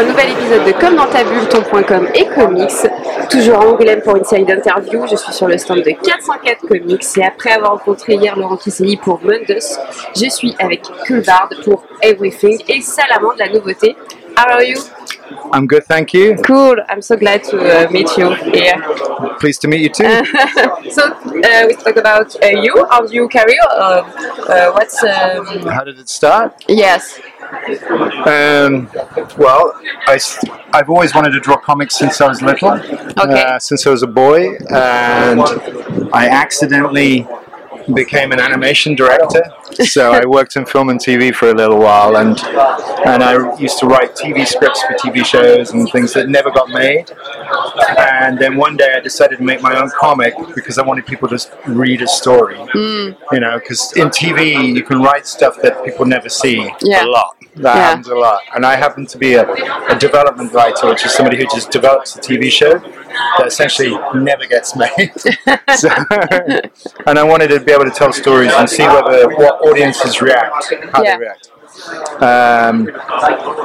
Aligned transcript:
un 0.00 0.04
nouvel 0.04 0.30
épisode 0.30 0.64
de 0.64 0.72
Comme 0.80 0.96
dans 0.96 1.06
ta 1.06 1.22
bulle, 1.24 1.46
ton.com 1.50 2.08
et 2.14 2.24
comics. 2.24 2.70
Toujours 3.28 3.56
à 3.56 3.66
Angoulême 3.66 4.00
pour 4.00 4.16
une 4.16 4.24
série 4.24 4.46
d'interviews. 4.46 5.06
Je 5.06 5.16
suis 5.16 5.32
sur 5.32 5.46
le 5.46 5.58
stand 5.58 5.82
de 5.82 5.90
404 5.90 6.66
Comics 6.66 7.04
et 7.18 7.22
après 7.22 7.50
avoir 7.50 7.72
rencontré 7.72 8.14
hier 8.14 8.34
Laurent 8.34 8.56
Kisselli 8.56 8.96
pour 8.96 9.20
Mundus, 9.22 9.76
je 10.16 10.30
suis 10.30 10.54
avec 10.58 10.82
Culvard 11.04 11.50
pour 11.64 11.84
Everything 12.00 12.62
et 12.68 12.80
Salamand 12.80 13.34
de 13.34 13.40
la 13.40 13.50
nouveauté. 13.50 13.94
How 14.36 14.52
are 14.54 14.64
you? 14.64 14.82
I'm 15.52 15.66
good, 15.66 15.84
thank 15.84 16.12
you. 16.12 16.36
Cool. 16.36 16.76
I'm 16.88 17.02
so 17.02 17.16
glad 17.16 17.44
to 17.44 17.58
uh, 17.58 17.90
meet 17.90 18.08
you 18.16 18.34
here. 18.34 18.80
Pleased 19.38 19.60
to 19.62 19.68
meet 19.68 19.80
you 19.80 19.88
too. 19.88 20.04
so 20.90 21.12
uh, 21.12 21.64
we 21.66 21.74
talk 21.74 21.96
about 21.96 22.34
uh, 22.42 22.48
you, 22.48 22.86
how 22.90 23.06
you 23.06 23.28
career. 23.28 23.60
Uh, 23.70 24.02
uh, 24.48 24.72
what's 24.72 25.02
um, 25.04 25.66
How 25.68 25.84
did 25.84 25.98
it 25.98 26.08
start? 26.08 26.64
yes? 26.68 27.20
Um, 28.26 28.88
well, 29.36 29.72
I, 30.06 30.18
have 30.74 30.88
always 30.88 31.14
wanted 31.14 31.30
to 31.32 31.40
draw 31.40 31.56
comics 31.56 31.96
since 31.96 32.20
I 32.20 32.28
was 32.28 32.42
little, 32.42 32.70
Okay. 32.70 33.12
uh, 33.18 33.58
since 33.58 33.86
I 33.86 33.90
was 33.90 34.02
a 34.02 34.06
boy, 34.06 34.56
and 34.70 35.40
I 36.12 36.28
accidentally 36.28 37.26
became 37.94 38.32
an 38.32 38.40
animation 38.40 38.94
director. 38.94 39.42
So 39.84 40.12
I 40.12 40.26
worked 40.26 40.56
in 40.56 40.66
film 40.66 40.88
and 40.90 40.98
TV 41.00 41.32
for 41.32 41.50
a 41.50 41.54
little 41.54 41.78
while, 41.78 42.16
and 42.16 42.36
and 43.06 43.22
I 43.22 43.56
used 43.56 43.78
to 43.78 43.86
write 43.86 44.14
TV 44.16 44.44
scripts 44.46 44.82
for 44.82 44.94
TV 44.94 45.24
shows 45.24 45.70
and 45.70 45.88
things 45.92 46.12
that 46.14 46.28
never 46.28 46.50
got 46.50 46.68
made. 46.70 47.10
And 47.96 48.36
then 48.38 48.56
one 48.56 48.76
day 48.76 48.92
I 48.96 49.00
decided 49.00 49.38
to 49.38 49.44
make 49.44 49.62
my 49.62 49.80
own 49.80 49.90
comic 49.98 50.34
because 50.56 50.76
I 50.78 50.82
wanted 50.84 51.06
people 51.06 51.28
to 51.28 51.36
s- 51.36 51.50
read 51.68 52.02
a 52.02 52.08
story. 52.08 52.56
Hmm. 52.58 53.12
You 53.32 53.40
know, 53.40 53.58
because 53.60 53.92
in 53.96 54.08
TV 54.08 54.74
you 54.74 54.82
can 54.82 55.00
write 55.02 55.26
stuff 55.26 55.56
that 55.62 55.84
people 55.84 56.04
never 56.04 56.28
see 56.28 56.68
Yeah. 56.82 57.04
a 57.04 57.06
lot. 57.06 57.36
That 57.56 57.74
Yeah. 57.76 57.82
happens 57.82 58.08
a 58.08 58.14
lot. 58.14 58.40
And 58.54 58.64
I 58.64 58.76
happen 58.76 59.06
to 59.06 59.18
be 59.18 59.34
a, 59.34 59.44
a 59.88 59.98
development 59.98 60.52
writer, 60.52 60.86
which 60.88 61.04
is 61.04 61.12
somebody 61.12 61.36
who 61.36 61.44
just 61.44 61.70
develops 61.70 62.16
a 62.16 62.20
TV 62.20 62.50
show 62.50 62.78
that 62.78 63.46
essentially 63.46 63.98
never 64.14 64.46
gets 64.46 64.76
made. 64.76 65.12
so, 65.76 65.88
and 67.06 67.18
I 67.18 67.22
wanted 67.24 67.48
to 67.48 67.60
be 67.60 67.72
able 67.72 67.84
to 67.84 67.90
tell 67.90 68.12
stories 68.12 68.52
and 68.52 68.68
see 68.68 68.84
whether 68.86 69.28
what 69.30 69.60
audiences 69.66 70.22
react, 70.22 70.72
how 70.92 71.02
Yeah. 71.02 71.16
they 71.16 71.24
react. 71.24 71.50
Um, 72.22 72.88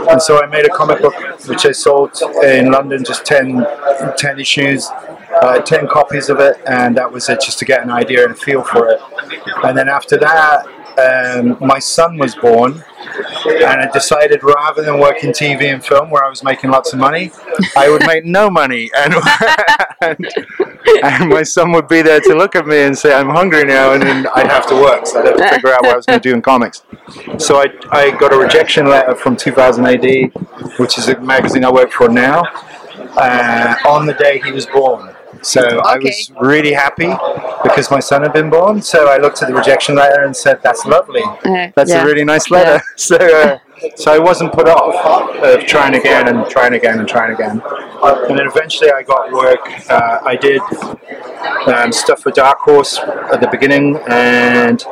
and 0.09 0.21
so 0.21 0.41
I 0.41 0.45
made 0.47 0.65
a 0.65 0.69
comic 0.69 1.01
book 1.01 1.15
which 1.47 1.65
I 1.65 1.71
sold 1.71 2.17
in 2.43 2.71
London, 2.71 3.03
just 3.03 3.25
10, 3.25 3.65
10 4.17 4.39
issues, 4.39 4.89
uh, 5.41 5.59
10 5.59 5.87
copies 5.87 6.29
of 6.29 6.39
it, 6.39 6.57
and 6.65 6.95
that 6.97 7.11
was 7.11 7.27
it, 7.29 7.41
just 7.41 7.59
to 7.59 7.65
get 7.65 7.83
an 7.83 7.91
idea 7.91 8.23
and 8.23 8.31
a 8.33 8.35
feel 8.35 8.63
for 8.63 8.87
it. 8.89 8.99
And 9.63 9.77
then 9.77 9.89
after 9.89 10.17
that, 10.17 10.65
um, 10.97 11.57
my 11.59 11.77
son 11.79 12.17
was 12.17 12.35
born, 12.35 12.83
and 13.47 13.81
I 13.81 13.89
decided 13.91 14.43
rather 14.43 14.81
than 14.81 14.99
work 14.99 15.23
in 15.23 15.31
TV 15.31 15.73
and 15.73 15.83
film 15.83 16.09
where 16.09 16.23
I 16.23 16.29
was 16.29 16.43
making 16.43 16.71
lots 16.71 16.93
of 16.93 16.99
money, 16.99 17.31
I 17.77 17.89
would 17.89 18.05
make 18.05 18.25
no 18.25 18.49
money, 18.49 18.89
and, 18.97 19.13
and, 20.01 20.27
and 21.03 21.29
my 21.29 21.43
son 21.43 21.71
would 21.71 21.87
be 21.87 22.01
there 22.01 22.19
to 22.19 22.35
look 22.35 22.55
at 22.55 22.67
me 22.67 22.81
and 22.81 22.97
say, 22.97 23.13
"I'm 23.13 23.29
hungry 23.29 23.63
now," 23.65 23.93
and 23.93 24.03
then 24.03 24.27
I'd 24.35 24.47
have 24.47 24.67
to 24.67 24.75
work, 24.75 25.07
so 25.07 25.19
I'd 25.19 25.27
have 25.27 25.37
to 25.37 25.49
figure 25.49 25.73
out 25.73 25.81
what 25.83 25.93
I 25.93 25.95
was 25.95 26.05
going 26.05 26.19
to 26.19 26.29
do 26.29 26.33
in 26.33 26.41
comics. 26.41 26.83
So 27.37 27.57
I, 27.57 27.67
I 27.91 28.11
got 28.11 28.33
a 28.33 28.37
rejection 28.37 28.87
letter 28.87 29.15
from 29.15 29.35
2000 29.35 29.85
AD, 29.85 30.33
which 30.77 30.97
is 30.97 31.09
a 31.09 31.19
magazine 31.19 31.63
I 31.65 31.71
work 31.71 31.91
for 31.91 32.09
now, 32.09 32.43
uh, 33.17 33.75
on 33.87 34.05
the 34.05 34.13
day 34.13 34.41
he 34.43 34.51
was 34.51 34.65
born. 34.65 35.14
So 35.41 35.79
I 35.79 35.97
was 35.97 36.31
really 36.39 36.73
happy 36.73 37.11
because 37.63 37.89
my 37.91 37.99
son 37.99 38.23
had 38.23 38.33
been 38.33 38.49
born. 38.49 38.81
So 38.81 39.07
I 39.07 39.17
looked 39.17 39.41
at 39.41 39.47
the 39.49 39.55
rejection 39.55 39.95
letter 39.95 40.23
and 40.23 40.35
said, 40.35 40.61
"That's 40.63 40.85
lovely. 40.85 41.23
Uh, 41.23 41.71
That's 41.75 41.91
yeah. 41.91 42.03
a 42.03 42.05
really 42.05 42.23
nice 42.23 42.49
letter." 42.51 42.81
So, 42.97 43.17
uh, 43.17 43.59
so 43.97 44.13
I 44.13 44.19
wasn't 44.19 44.53
put 44.53 44.67
off 44.67 44.95
of 45.43 45.65
trying 45.67 45.95
again 45.95 46.27
and 46.29 46.49
trying 46.49 46.73
again 46.73 46.99
and 46.99 47.07
trying 47.07 47.33
again. 47.33 47.61
And 48.03 48.39
then 48.39 48.47
eventually 48.47 48.89
I 48.91 49.03
got 49.03 49.31
work. 49.31 49.59
Uh, 49.89 50.19
I 50.23 50.35
did 50.35 50.61
um, 51.67 51.91
stuff 51.91 52.21
for 52.21 52.31
Dark 52.31 52.59
Horse 52.59 52.99
at 52.99 53.41
the 53.41 53.47
beginning, 53.51 53.99
and 54.07 54.83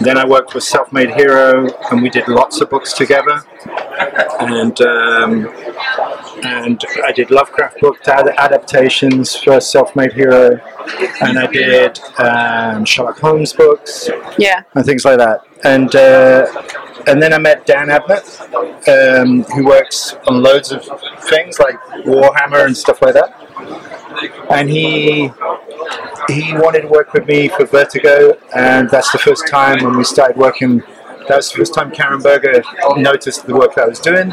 then 0.00 0.16
I 0.16 0.26
worked 0.26 0.54
with 0.54 0.64
Self 0.64 0.92
Made 0.92 1.10
Hero, 1.10 1.68
and 1.90 2.02
we 2.02 2.10
did 2.10 2.28
lots 2.28 2.60
of 2.60 2.70
books 2.70 2.92
together. 2.92 3.42
And 4.40 4.80
um, 4.80 5.52
and 6.42 6.82
I 7.04 7.12
did 7.12 7.30
Lovecraft 7.30 7.80
book 7.80 7.98
ad- 8.08 8.28
adaptations 8.38 9.34
for 9.36 9.60
Self 9.60 9.94
Made 9.94 10.12
Hero, 10.12 10.60
and 11.20 11.38
I 11.38 11.46
did 11.46 12.00
um, 12.18 12.84
Sherlock 12.84 13.18
Holmes 13.20 13.52
books 13.52 14.10
Yeah. 14.38 14.62
and 14.74 14.84
things 14.84 15.04
like 15.04 15.18
that. 15.18 15.40
And 15.64 15.94
uh, 15.94 16.46
and 17.06 17.22
then 17.22 17.32
I 17.32 17.38
met 17.38 17.66
Dan 17.66 17.88
Abnett, 17.88 18.26
um, 18.88 19.42
who 19.54 19.66
works 19.66 20.14
on 20.26 20.42
loads 20.42 20.72
of 20.72 20.84
things 21.28 21.58
like 21.58 21.76
Warhammer 22.04 22.66
and 22.66 22.76
stuff 22.76 23.00
like 23.02 23.14
that. 23.14 23.30
And 24.50 24.68
he 24.68 25.30
he 26.28 26.52
wanted 26.54 26.82
to 26.82 26.88
work 26.88 27.12
with 27.12 27.26
me 27.26 27.48
for 27.48 27.64
Vertigo, 27.66 28.36
and 28.54 28.88
that's 28.90 29.10
the 29.12 29.18
first 29.18 29.46
time 29.48 29.84
when 29.84 29.96
we 29.96 30.04
started 30.04 30.36
working. 30.36 30.82
That 31.28 31.36
was 31.36 31.52
the 31.52 31.58
first 31.58 31.72
time 31.74 31.92
Karen 31.92 32.20
Berger 32.20 32.62
noticed 32.96 33.46
the 33.46 33.54
work 33.54 33.76
that 33.76 33.84
I 33.84 33.88
was 33.88 34.00
doing 34.00 34.32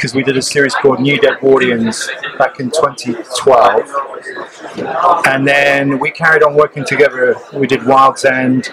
because 0.00 0.14
we 0.14 0.22
did 0.22 0.38
a 0.38 0.40
series 0.40 0.74
called 0.74 0.98
New 0.98 1.18
Deadwardians 1.18 2.08
back 2.38 2.58
in 2.58 2.70
2012. 2.70 5.26
And 5.26 5.46
then 5.46 5.98
we 5.98 6.10
carried 6.10 6.42
on 6.42 6.54
working 6.54 6.86
together. 6.86 7.36
We 7.52 7.66
did 7.66 7.84
Wild's 7.84 8.24
End. 8.24 8.70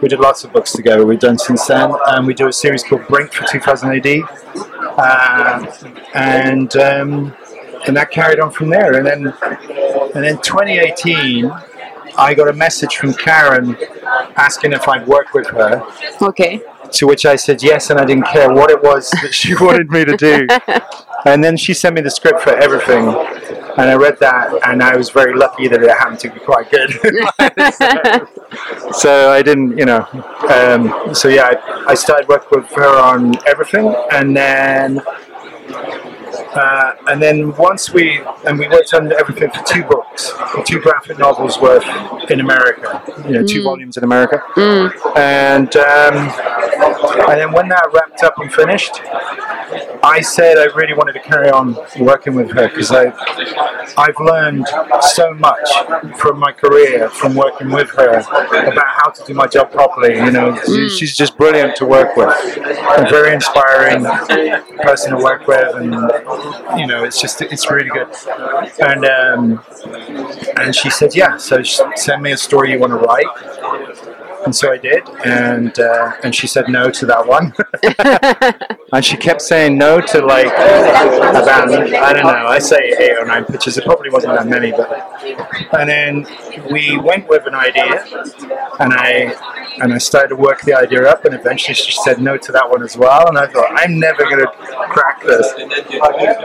We 0.00 0.06
did 0.06 0.20
lots 0.20 0.44
of 0.44 0.52
books 0.52 0.70
together. 0.70 1.04
We've 1.04 1.18
done 1.18 1.36
since 1.36 1.66
then. 1.66 1.92
And 2.06 2.28
we 2.28 2.34
do 2.34 2.46
a 2.46 2.52
series 2.52 2.84
called 2.84 3.08
Brink 3.08 3.32
for 3.32 3.44
2000 3.48 3.90
AD. 3.90 4.06
Um, 5.00 5.68
and 6.14 6.76
um, 6.76 7.34
and 7.88 7.96
that 7.96 8.12
carried 8.12 8.38
on 8.38 8.52
from 8.52 8.70
there. 8.70 8.94
And 8.94 9.04
then 9.04 9.34
and 10.14 10.24
then 10.24 10.40
2018, 10.42 11.50
I 12.16 12.34
got 12.34 12.46
a 12.46 12.52
message 12.52 12.98
from 12.98 13.14
Karen 13.14 13.76
asking 14.36 14.74
if 14.74 14.86
I'd 14.86 15.08
work 15.08 15.34
with 15.34 15.48
her. 15.48 15.82
Okay. 16.22 16.62
To 16.92 17.06
which 17.06 17.24
I 17.24 17.36
said 17.36 17.62
yes, 17.62 17.90
and 17.90 17.98
I 17.98 18.04
didn't 18.04 18.26
care 18.26 18.52
what 18.52 18.70
it 18.70 18.82
was 18.82 19.10
that 19.22 19.34
she 19.34 19.54
wanted 19.60 19.90
me 19.90 20.04
to 20.04 20.16
do. 20.16 20.46
And 21.24 21.42
then 21.42 21.56
she 21.56 21.72
sent 21.72 21.94
me 21.94 22.00
the 22.00 22.10
script 22.10 22.40
for 22.40 22.50
everything, 22.50 23.06
and 23.06 23.90
I 23.90 23.94
read 23.94 24.18
that, 24.18 24.58
and 24.66 24.82
I 24.82 24.96
was 24.96 25.10
very 25.10 25.36
lucky 25.36 25.68
that 25.68 25.82
it 25.82 25.88
happened 25.88 26.18
to 26.20 26.30
be 26.30 26.40
quite 26.40 26.68
good. 26.70 26.90
so, 27.74 28.92
so 28.98 29.30
I 29.30 29.40
didn't, 29.42 29.78
you 29.78 29.84
know. 29.84 30.06
Um, 30.50 31.14
so 31.14 31.28
yeah, 31.28 31.52
I, 31.52 31.90
I 31.90 31.94
started 31.94 32.28
working 32.28 32.60
with 32.60 32.70
her 32.72 33.00
on 33.00 33.34
everything, 33.46 33.94
and 34.10 34.36
then. 34.36 35.00
Uh, 36.54 36.94
and 37.08 37.22
then 37.22 37.54
once 37.56 37.92
we 37.92 38.20
and 38.46 38.58
we 38.58 38.68
worked 38.68 38.92
on 38.92 39.10
everything 39.12 39.50
for 39.50 39.62
two 39.64 39.82
books, 39.84 40.32
two 40.66 40.80
graphic 40.80 41.18
novels 41.18 41.58
worth 41.58 41.84
in 42.30 42.40
America, 42.40 43.02
you 43.26 43.32
know, 43.32 43.46
two 43.46 43.62
volumes 43.62 43.96
in 43.96 44.04
America, 44.04 44.42
and 45.16 45.74
um, 45.76 46.28
and 46.74 47.38
then 47.40 47.52
when 47.52 47.68
that 47.68 47.88
wrapped 47.92 48.22
up 48.22 48.38
and 48.38 48.52
finished, 48.52 49.00
I 50.04 50.20
said 50.20 50.58
I 50.58 50.64
really 50.74 50.94
wanted 50.94 51.12
to 51.14 51.20
carry 51.20 51.50
on 51.50 51.76
working 52.00 52.34
with 52.34 52.50
her 52.52 52.68
because 52.68 52.90
I 52.92 53.12
I've 53.96 54.18
learned 54.20 54.66
so 55.02 55.32
much 55.34 55.68
from 56.18 56.38
my 56.38 56.52
career 56.52 57.08
from 57.10 57.34
working 57.34 57.70
with 57.70 57.90
her 57.90 58.10
about 58.18 58.86
how 58.86 59.10
to 59.10 59.24
do 59.24 59.34
my 59.34 59.46
job 59.46 59.70
properly. 59.70 60.14
You 60.16 60.30
know, 60.30 60.58
she- 60.66 60.88
she's 60.88 61.16
just 61.16 61.36
brilliant 61.36 61.76
to 61.76 61.84
work 61.86 62.16
with, 62.16 62.28
a 62.28 63.06
very 63.10 63.34
inspiring 63.34 64.04
person 64.82 65.16
to 65.16 65.22
work 65.22 65.46
with, 65.46 65.74
and 65.76 65.92
you 66.78 66.86
know, 66.86 67.04
it's 67.04 67.20
just 67.20 67.40
it's 67.42 67.70
really 67.70 67.90
good. 67.90 68.08
And 68.80 69.04
um, 69.04 69.62
and 70.58 70.74
she 70.74 70.90
said, 70.90 71.14
yeah, 71.14 71.36
so 71.36 71.62
send 71.62 72.22
me 72.22 72.32
a 72.32 72.36
story 72.36 72.72
you 72.72 72.78
want 72.78 72.92
to 72.92 72.98
write. 72.98 74.11
And 74.44 74.54
so 74.54 74.72
I 74.72 74.76
did, 74.76 75.08
and 75.24 75.78
uh, 75.78 76.12
and 76.24 76.34
she 76.34 76.46
said 76.48 76.68
no 76.68 76.90
to 76.90 77.06
that 77.06 77.24
one, 77.26 77.54
and 78.92 79.04
she 79.04 79.16
kept 79.16 79.40
saying 79.40 79.78
no 79.78 80.00
to 80.00 80.20
like 80.26 80.46
about 80.46 81.72
I 81.72 82.12
don't 82.12 82.24
know, 82.24 82.46
I 82.48 82.58
say 82.58 82.92
eight 82.98 83.16
or 83.18 83.24
nine 83.24 83.44
pitches. 83.44 83.78
It 83.78 83.84
probably 83.84 84.10
wasn't 84.10 84.34
that 84.34 84.48
many, 84.48 84.72
but 84.72 84.90
and 85.78 85.88
then 85.88 86.26
we 86.72 86.98
went 86.98 87.28
with 87.28 87.46
an 87.46 87.54
idea, 87.54 88.04
and 88.80 88.92
I 88.92 89.32
and 89.80 89.94
I 89.94 89.98
started 89.98 90.28
to 90.30 90.36
work 90.36 90.62
the 90.62 90.74
idea 90.74 91.08
up, 91.08 91.24
and 91.24 91.34
eventually 91.34 91.74
she 91.74 91.92
said 91.92 92.20
no 92.20 92.36
to 92.36 92.52
that 92.52 92.68
one 92.68 92.82
as 92.82 92.96
well, 92.96 93.28
and 93.28 93.38
I 93.38 93.46
thought 93.46 93.70
I'm 93.74 93.98
never 94.00 94.24
gonna 94.24 94.50
crack 94.90 95.22
this. 95.22 95.46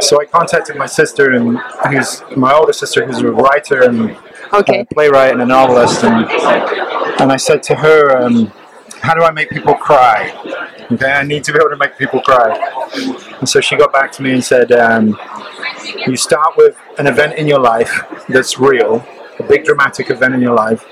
So 0.07 0.21
I 0.21 0.25
contacted 0.25 0.75
my 0.75 0.85
sister, 0.85 1.31
and 1.31 1.57
who's 1.89 2.21
my 2.35 2.53
older 2.53 2.73
sister, 2.73 3.05
who's 3.05 3.19
a 3.19 3.31
writer 3.31 3.81
and 3.83 4.15
Okay. 4.53 4.79
a 4.81 4.85
playwright 4.85 5.33
and 5.33 5.41
a 5.41 5.45
novelist, 5.45 6.03
and 6.05 6.25
and 7.19 7.31
I 7.31 7.37
said 7.37 7.63
to 7.63 7.75
her, 7.75 8.17
um, 8.17 8.51
"How 9.01 9.13
do 9.13 9.23
I 9.23 9.31
make 9.31 9.49
people 9.49 9.73
cry? 9.75 10.31
Okay, 10.91 11.11
I 11.11 11.23
need 11.23 11.43
to 11.45 11.51
be 11.53 11.59
able 11.59 11.69
to 11.69 11.77
make 11.77 11.97
people 11.97 12.21
cry." 12.21 12.49
And 13.39 13.47
so 13.47 13.59
she 13.61 13.75
got 13.75 13.91
back 13.93 14.11
to 14.13 14.23
me 14.23 14.31
and 14.33 14.43
said, 14.43 14.71
um, 14.71 15.17
"You 16.05 16.15
start 16.15 16.55
with 16.57 16.75
an 16.97 17.07
event 17.07 17.33
in 17.35 17.47
your 17.47 17.59
life 17.59 18.03
that's 18.29 18.59
real, 18.59 19.05
a 19.39 19.43
big 19.43 19.65
dramatic 19.65 20.09
event 20.09 20.33
in 20.33 20.41
your 20.41 20.55
life, 20.55 20.85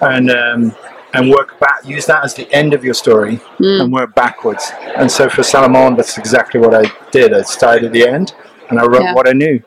and 0.00 0.30
um, 0.30 0.74
and 1.14 1.30
work 1.30 1.58
back. 1.60 1.78
Use 1.84 2.04
that 2.06 2.24
as 2.24 2.34
the 2.34 2.50
end 2.52 2.74
of 2.74 2.84
your 2.84 2.92
story 2.94 3.36
Hmm. 3.58 3.80
and 3.80 3.92
work 3.92 4.14
backwards. 4.14 4.70
And 4.96 5.10
so 5.10 5.28
for 5.30 5.42
Salomon, 5.42 5.96
that's 5.96 6.18
exactly 6.18 6.60
what 6.60 6.74
I 6.74 6.90
did. 7.10 7.32
I 7.32 7.42
started 7.42 7.84
at 7.84 7.92
the 7.92 8.06
end 8.06 8.34
and 8.68 8.78
I 8.78 8.84
wrote 8.84 9.02
Yeah. 9.02 9.14
what 9.14 9.26
I 9.28 9.32
knew. 9.32 9.62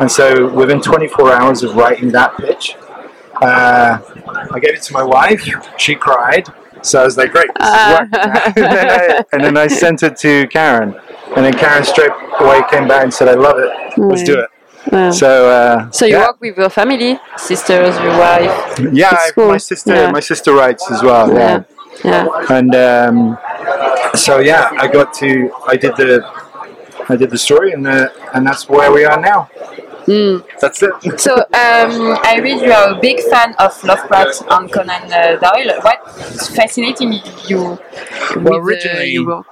And 0.00 0.10
so 0.10 0.48
within 0.48 0.80
24 0.82 1.32
hours 1.32 1.62
of 1.62 1.76
writing 1.76 2.10
that 2.10 2.36
pitch, 2.36 2.76
uh, 3.42 3.98
I 4.54 4.58
gave 4.60 4.74
it 4.74 4.82
to 4.82 4.92
my 4.92 5.02
wife. 5.02 5.42
She 5.78 5.94
cried. 5.94 6.46
So 6.82 7.00
I 7.00 7.04
was 7.04 7.16
like, 7.16 7.30
great, 7.30 7.48
this 7.58 7.68
is 7.68 7.92
working. 7.92 8.10
and, 8.64 8.72
then 8.76 8.88
I, 8.90 9.24
and 9.32 9.44
then 9.44 9.56
I 9.56 9.66
sent 9.68 10.02
it 10.02 10.16
to 10.18 10.46
Karen. 10.48 10.94
And 11.36 11.44
then 11.44 11.52
Karen 11.54 11.84
straight 11.84 12.10
away 12.40 12.60
came 12.70 12.88
back 12.88 13.04
and 13.04 13.14
said, 13.14 13.28
I 13.28 13.34
love 13.34 13.56
it. 13.58 13.70
Let's 13.98 14.24
do 14.24 14.40
it. 14.40 14.48
Yeah. 14.92 15.10
So, 15.10 15.48
uh, 15.48 15.90
So 15.92 16.06
you 16.06 16.16
yeah, 16.16 16.26
work 16.26 16.40
with 16.40 16.56
your 16.58 16.68
family, 16.70 17.20
sisters, 17.36 17.94
your 18.00 18.18
wife. 18.18 18.80
yeah. 18.92 19.10
I- 19.12 19.30
cool. 19.34 19.48
My 19.48 19.58
sister, 19.58 19.94
Yeah. 19.94 20.10
my 20.10 20.18
sister 20.20 20.52
writes 20.54 20.90
as 20.90 21.02
well. 21.04 21.32
Yeah. 21.32 21.62
Yeah. 22.04 22.24
Yeah. 22.24 22.56
And 22.58 22.74
um, 22.74 23.38
so 24.14 24.40
yeah, 24.40 24.70
I 24.76 24.88
got 24.88 25.14
to, 25.22 25.52
I 25.68 25.76
did 25.76 25.94
the, 25.96 26.20
I 27.08 27.16
did 27.16 27.30
the 27.30 27.38
story, 27.38 27.72
and 27.72 27.86
uh, 27.86 28.08
and 28.34 28.46
that's 28.46 28.68
where 28.68 28.90
we 28.92 29.04
are 29.04 29.20
now. 29.20 29.50
Mm. 30.06 30.44
That's 30.60 30.82
it. 30.82 31.20
So 31.20 31.34
um, 31.36 32.18
I 32.24 32.38
read 32.42 32.60
you 32.60 32.72
are 32.72 32.96
a 32.96 33.00
big 33.00 33.20
fan 33.20 33.54
of 33.58 33.82
Lovecraft 33.84 34.42
and 34.50 34.72
Conan 34.72 35.12
uh, 35.12 35.36
Doyle. 35.36 35.80
What's 35.82 36.48
fascinating 36.54 37.20
you 37.46 37.78
with 38.34 38.46
uh, 38.46 38.60
originally- 38.60 39.10
your 39.12 39.26
work? 39.26 39.46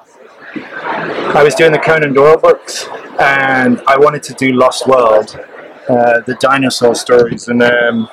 I 1.36 1.44
was 1.44 1.54
doing 1.54 1.70
the 1.70 1.78
Conan 1.78 2.12
Doyle 2.12 2.36
books, 2.36 2.88
and 3.20 3.80
I 3.86 3.96
wanted 3.96 4.22
to 4.24 4.34
do 4.34 4.52
Lost 4.52 4.88
World, 4.88 5.38
uh, 5.88 6.20
the 6.26 6.36
dinosaur 6.40 6.96
stories, 6.96 7.46
and 7.46 7.62
um, 7.62 8.08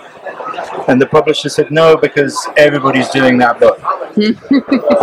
and 0.88 1.02
the 1.02 1.06
publisher 1.06 1.50
said 1.50 1.72
no 1.72 1.98
because 1.98 2.48
everybody's 2.58 3.10
doing 3.10 3.38
that 3.40 3.60
book. 3.60 3.80
Hmm. 4.16 4.32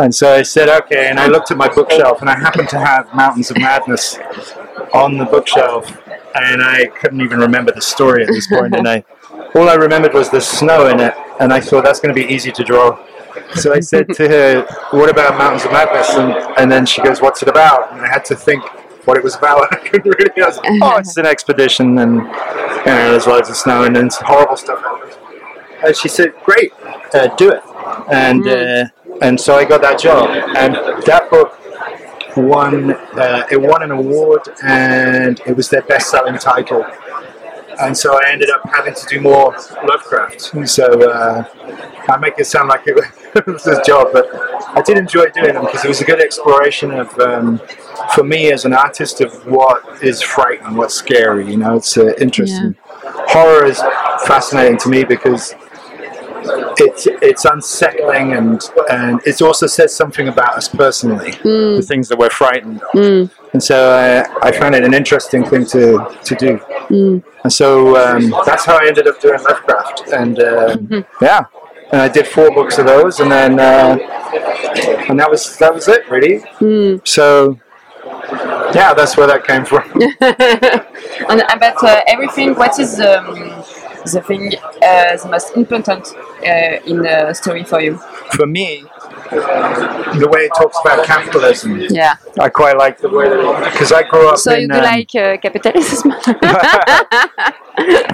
and 0.00 0.14
so 0.14 0.32
I 0.32 0.43
said 0.43 0.69
okay, 0.82 1.08
and 1.08 1.19
I 1.20 1.26
looked 1.26 1.50
at 1.50 1.56
my 1.56 1.69
bookshelf, 1.69 2.20
and 2.20 2.31
I 2.31 2.38
happened 2.38 2.69
to 2.70 2.79
have 2.79 3.14
Mountains 3.14 3.50
of 3.50 3.58
Madness 3.58 4.19
on 4.93 5.19
the 5.19 5.25
bookshelf, 5.25 5.87
and 6.35 6.62
I 6.62 6.87
couldn't 6.87 7.20
even 7.20 7.38
remember 7.38 7.73
the 7.73 7.82
story 7.82 8.23
at 8.23 8.29
this 8.29 8.46
point. 8.49 8.75
and 8.75 8.88
I 8.88 9.05
all 9.55 9.69
I 9.69 9.75
remembered 9.75 10.14
was 10.14 10.31
the 10.31 10.41
snow 10.41 10.88
in 10.88 11.00
it, 11.00 11.14
and 11.41 11.52
I 11.52 11.61
thought 11.61 11.85
that's 11.85 12.00
going 12.00 12.14
to 12.14 12.20
be 12.20 12.32
easy 12.32 12.50
to 12.52 12.64
draw. 12.64 12.99
So 13.55 13.73
I 13.73 13.81
said 13.81 14.08
to 14.14 14.29
her, 14.29 14.67
"What 14.91 15.11
about 15.11 15.38
Mountains 15.38 15.64
of 15.64 15.73
Madness?" 15.73 16.11
And, 16.14 16.32
and 16.58 16.70
then 16.70 16.87
she 16.87 17.02
goes, 17.02 17.20
"What's 17.20 17.43
it 17.43 17.49
about?" 17.49 17.93
And 17.93 18.00
I 18.00 18.08
had 18.08 18.25
to 18.26 18.37
think 18.37 18.64
what 19.06 19.17
it 19.17 19.23
was 19.23 19.37
about. 19.37 19.69
I 19.73 19.76
couldn't 19.76 20.12
really. 20.19 20.43
I 20.43 20.46
was 20.46 20.56
like, 20.58 20.82
"Oh, 20.82 20.96
it's 20.99 21.17
an 21.17 21.26
expedition, 21.35 21.99
and 21.99 22.14
you 22.14 22.23
know, 22.23 23.11
there's 23.11 23.26
loads 23.26 23.49
of 23.49 23.56
snow, 23.56 23.85
and 23.85 23.94
then 23.94 24.11
some 24.11 24.26
horrible 24.26 24.56
stuff." 24.56 24.82
Happens." 25.84 25.98
And 25.98 26.02
she 26.02 26.08
said, 26.08 26.34
"Great, 26.44 26.72
uh, 27.14 27.34
do 27.36 27.50
it." 27.50 27.62
And 28.10 28.46
uh, 28.46 28.84
and 29.22 29.40
so 29.40 29.56
I 29.56 29.64
got 29.64 29.82
that 29.82 29.98
job, 29.98 30.31
and 30.56 30.75
that 31.04 31.31
book 31.31 31.58
won. 32.36 32.92
Uh, 32.92 33.46
it 33.50 33.60
won 33.60 33.82
an 33.82 33.90
award, 33.90 34.42
and 34.62 35.40
it 35.46 35.56
was 35.56 35.69
their 35.69 35.82
best-selling 35.82 36.38
title 36.38 36.84
and 37.81 37.96
so 37.96 38.14
I 38.14 38.31
ended 38.31 38.50
up 38.50 38.60
having 38.72 38.94
to 38.94 39.06
do 39.06 39.20
more 39.20 39.54
Lovecraft. 39.86 40.69
So 40.69 41.10
uh, 41.10 41.44
I 42.08 42.16
make 42.19 42.34
it 42.38 42.46
sound 42.46 42.69
like 42.69 42.86
it 42.86 42.96
was 43.46 43.66
a 43.66 43.82
job, 43.84 44.08
but 44.12 44.28
I 44.76 44.82
did 44.82 44.98
enjoy 44.98 45.26
doing 45.31 45.54
them 45.54 45.64
because 45.64 45.84
it 45.84 45.88
was 45.88 46.00
a 46.00 46.04
good 46.04 46.20
exploration 46.20 46.92
of, 46.92 47.19
um, 47.19 47.60
for 48.14 48.25
me 48.25 48.52
as 48.52 48.64
an 48.64 48.72
artist, 48.72 49.20
of 49.20 49.46
what 49.46 50.02
is 50.02 50.22
frightening, 50.22 50.76
what's 50.76 50.94
scary. 50.94 51.50
You 51.50 51.56
know, 51.58 51.76
it's 51.76 51.96
uh, 51.96 52.14
interesting. 52.19 52.76
Horror 53.28 53.66
is 53.66 53.81
fascinating 54.26 54.78
to 54.78 54.88
me 54.88 55.04
because 55.04 55.54
it's 56.79 57.06
it's 57.06 57.44
unsettling 57.44 58.32
and 58.35 58.62
and 58.91 59.20
it 59.26 59.41
also 59.43 59.67
says 59.67 59.94
something 59.94 60.29
about 60.29 60.56
us 60.56 60.69
personally, 60.69 61.32
the 61.43 61.85
things 61.87 62.08
that 62.08 62.19
we're 62.19 62.31
frightened 62.31 62.82
of. 62.94 63.31
And 63.55 63.62
so 63.62 63.93
uh, 63.93 64.25
I 64.43 64.50
found 64.50 64.75
it 64.75 64.82
an 64.82 64.94
interesting 64.94 65.44
thing 65.44 65.64
to, 65.67 66.19
to 66.25 66.35
do. 66.35 66.61
And 67.44 67.52
so 67.52 67.96
um, 67.96 68.35
that's 68.44 68.64
how 68.64 68.76
I 68.76 68.88
ended 68.88 69.06
up 69.06 69.20
doing 69.20 69.41
Lovecraft. 69.41 70.08
And 70.12 70.41
um, 70.41 71.05
yeah, 71.23 71.44
and 71.93 72.00
I 72.00 72.08
did 72.08 72.26
four 72.26 72.50
books 72.50 72.79
of 72.79 72.87
those, 72.87 73.20
and 73.20 73.31
then 73.31 73.61
uh, 73.61 73.96
and 75.08 75.20
that 75.20 75.31
was 75.31 75.56
that 75.58 75.73
was 75.73 75.87
it 75.87 76.11
really. 76.11 76.43
So 77.05 77.61
yeah, 78.75 78.93
that's 78.93 79.17
where 79.17 79.29
that 79.29 79.46
came 79.46 79.64
from. 79.64 79.88
and 81.31 81.43
about 81.43 81.85
uh, 81.85 82.00
everything, 82.08 82.55
what 82.55 82.79
is 82.81 83.00
um, 83.00 83.62
the 84.12 84.21
thing 84.23 84.53
uh, 84.83 85.17
the 85.17 85.29
most 85.31 85.56
important 85.56 86.06
uh, 86.47 86.91
in 86.91 87.03
the 87.03 87.33
story 87.35 87.65
for 87.65 87.81
you? 87.81 87.97
For 88.37 88.47
me, 88.47 88.85
the 89.31 90.29
way 90.31 90.41
it 90.43 90.51
talks 90.56 90.77
about 90.85 91.05
capitalism, 91.06 91.81
Yeah. 91.91 92.15
I 92.39 92.49
quite 92.49 92.77
like 92.77 92.99
the 92.99 93.09
way 93.09 93.29
that 93.29 93.71
because 93.73 93.93
I 93.93 94.03
grew 94.03 94.29
up 94.29 94.39
So 94.39 94.53
in. 94.55 94.62
you 94.62 94.69
do 94.69 94.75
um, 94.75 94.83
like 94.85 95.15
uh, 95.15 95.37
capitalism? 95.39 96.11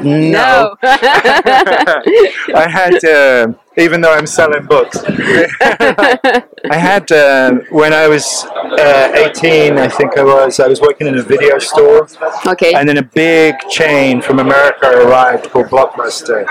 no. 0.03 0.77
I 0.83 2.67
had, 2.69 3.05
uh, 3.05 3.53
even 3.81 4.01
though 4.01 4.13
I'm 4.13 4.27
selling 4.27 4.65
books, 4.67 4.99
I 5.07 6.43
had, 6.71 7.11
uh, 7.11 7.53
when 7.71 7.93
I 7.93 8.09
was 8.09 8.45
uh, 8.45 9.13
18, 9.15 9.79
I 9.79 9.89
think 9.89 10.17
I 10.19 10.23
was, 10.23 10.61
I 10.61 10.69
was 10.69 10.81
working 10.81 11.07
in 11.07 11.19
a 11.19 11.23
video 11.23 11.59
store, 11.59 12.09
okay. 12.47 12.75
and 12.75 12.89
then 12.89 12.99
a 12.99 13.03
big 13.03 13.55
chain 13.69 14.21
from 14.21 14.39
America 14.39 14.89
arrived 14.89 15.51
called 15.51 15.67
Blockbuster, 15.67 16.47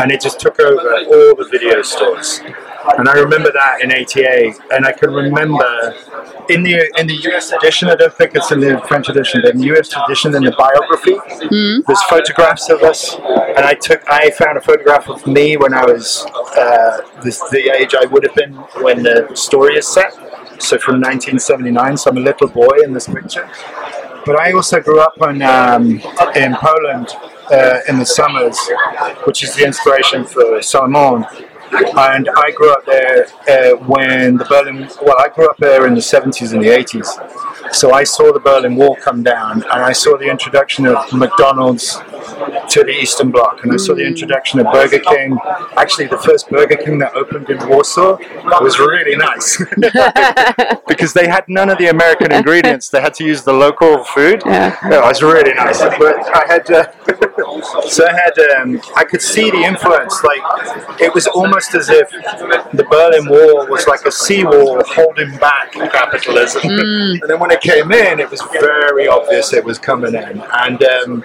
and 0.00 0.10
it 0.10 0.20
just 0.20 0.40
took 0.40 0.58
over 0.60 0.80
all 0.80 1.34
the 1.36 1.48
video 1.50 1.82
stores. 1.82 2.40
And 2.98 3.08
I 3.08 3.14
remember 3.14 3.50
that 3.52 3.80
in 3.82 3.92
'88, 3.92 4.54
and 4.72 4.86
I 4.86 4.92
can 4.92 5.10
remember 5.12 5.94
in 6.48 6.62
the 6.62 6.90
in 6.98 7.06
the 7.06 7.16
US 7.30 7.52
edition. 7.52 7.88
I 7.88 7.94
don't 7.96 8.12
think 8.12 8.34
it's 8.34 8.50
in 8.52 8.60
the 8.60 8.80
French 8.88 9.08
edition, 9.08 9.40
but 9.42 9.54
in 9.54 9.60
the 9.60 9.76
US 9.76 9.94
edition, 10.04 10.34
in 10.34 10.44
the 10.44 10.52
biography, 10.52 11.16
there's 11.86 12.02
photographs 12.04 12.68
of 12.68 12.82
us, 12.82 13.14
and 13.56 13.64
I 13.64 13.74
took 13.74 14.02
I 14.08 14.30
found 14.30 14.58
a 14.58 14.60
photograph 14.60 15.08
of 15.08 15.26
me 15.26 15.56
when 15.56 15.74
I 15.74 15.84
was 15.84 16.26
uh, 16.56 16.98
this, 17.22 17.40
the 17.50 17.70
age 17.78 17.94
I 17.94 18.06
would 18.06 18.24
have 18.24 18.34
been 18.34 18.54
when 18.82 19.02
the 19.02 19.28
story 19.34 19.76
is 19.76 19.86
set. 19.86 20.12
So 20.60 20.76
from 20.76 20.96
1979, 20.96 21.96
so 21.96 22.10
I'm 22.10 22.18
a 22.18 22.20
little 22.20 22.48
boy 22.48 22.76
in 22.84 22.92
this 22.92 23.08
picture. 23.08 23.48
But 24.26 24.38
I 24.38 24.52
also 24.52 24.80
grew 24.80 25.00
up 25.00 25.14
in, 25.22 25.40
um, 25.40 26.00
in 26.36 26.54
Poland 26.54 27.08
uh, 27.50 27.80
in 27.88 27.98
the 27.98 28.04
summers, 28.04 28.58
which 29.24 29.42
is 29.42 29.54
the 29.54 29.64
inspiration 29.64 30.24
for 30.24 30.60
Salomon. 30.62 31.24
And 31.72 32.28
I 32.36 32.50
grew 32.50 32.72
up 32.72 32.84
there 32.84 33.26
uh, 33.48 33.76
when 33.76 34.36
the 34.36 34.44
Berlin, 34.44 34.88
well, 35.02 35.16
I 35.18 35.28
grew 35.28 35.48
up 35.48 35.56
there 35.58 35.86
in 35.86 35.94
the 35.94 36.00
70s 36.00 36.52
and 36.52 36.62
the 36.62 36.68
80s. 36.68 37.74
So 37.74 37.92
I 37.92 38.04
saw 38.04 38.32
the 38.32 38.40
Berlin 38.40 38.74
Wall 38.76 38.96
come 38.96 39.22
down 39.22 39.62
and 39.62 39.82
I 39.82 39.92
saw 39.92 40.16
the 40.16 40.28
introduction 40.28 40.86
of 40.86 41.12
McDonald's 41.12 41.96
to 42.70 42.84
the 42.84 42.92
Eastern 42.92 43.30
Bloc. 43.30 43.62
And 43.62 43.72
I 43.72 43.76
saw 43.76 43.94
the 43.94 44.06
introduction 44.06 44.60
of 44.60 44.72
Burger 44.72 45.00
King. 45.00 45.38
Actually, 45.76 46.06
the 46.06 46.18
first 46.18 46.48
Burger 46.48 46.76
King 46.76 46.98
that 46.98 47.14
opened 47.14 47.50
in 47.50 47.58
Warsaw 47.68 48.18
was 48.60 48.78
really 48.78 49.16
nice 49.16 49.58
because 50.88 51.12
they 51.12 51.28
had 51.28 51.44
none 51.48 51.68
of 51.68 51.78
the 51.78 51.88
American 51.88 52.32
ingredients. 52.32 52.88
They 52.88 53.00
had 53.00 53.14
to 53.14 53.24
use 53.24 53.42
the 53.42 53.52
local 53.52 54.04
food. 54.04 54.42
Yeah. 54.46 54.76
it 54.84 55.02
was 55.02 55.22
really 55.22 55.52
nice. 55.54 55.80
But 55.80 56.16
I 56.34 56.44
had, 56.46 56.70
uh, 56.70 56.90
so 57.88 58.06
I 58.06 58.12
had, 58.12 58.38
um, 58.56 58.80
I 58.96 59.04
could 59.04 59.22
see 59.22 59.50
the 59.50 59.62
influence. 59.62 60.22
Like 60.22 61.00
it 61.00 61.12
was 61.14 61.26
almost 61.26 61.74
as 61.74 61.88
if 61.90 62.10
the 62.10 62.86
Berlin 62.88 63.28
Wall 63.28 63.66
was 63.68 63.86
like 63.86 64.04
a 64.06 64.12
seawall 64.12 64.82
holding 64.86 65.36
back 65.38 65.72
capitalism. 65.72 66.62
and 66.64 67.22
then 67.26 67.38
when 67.40 67.50
it 67.50 67.60
came 67.60 67.90
in, 67.92 68.20
it 68.20 68.30
was 68.30 68.42
very 68.52 69.08
obvious 69.08 69.52
it 69.52 69.64
was 69.64 69.78
coming 69.78 70.14
in. 70.14 70.42
And 70.52 70.82
um, 70.82 71.24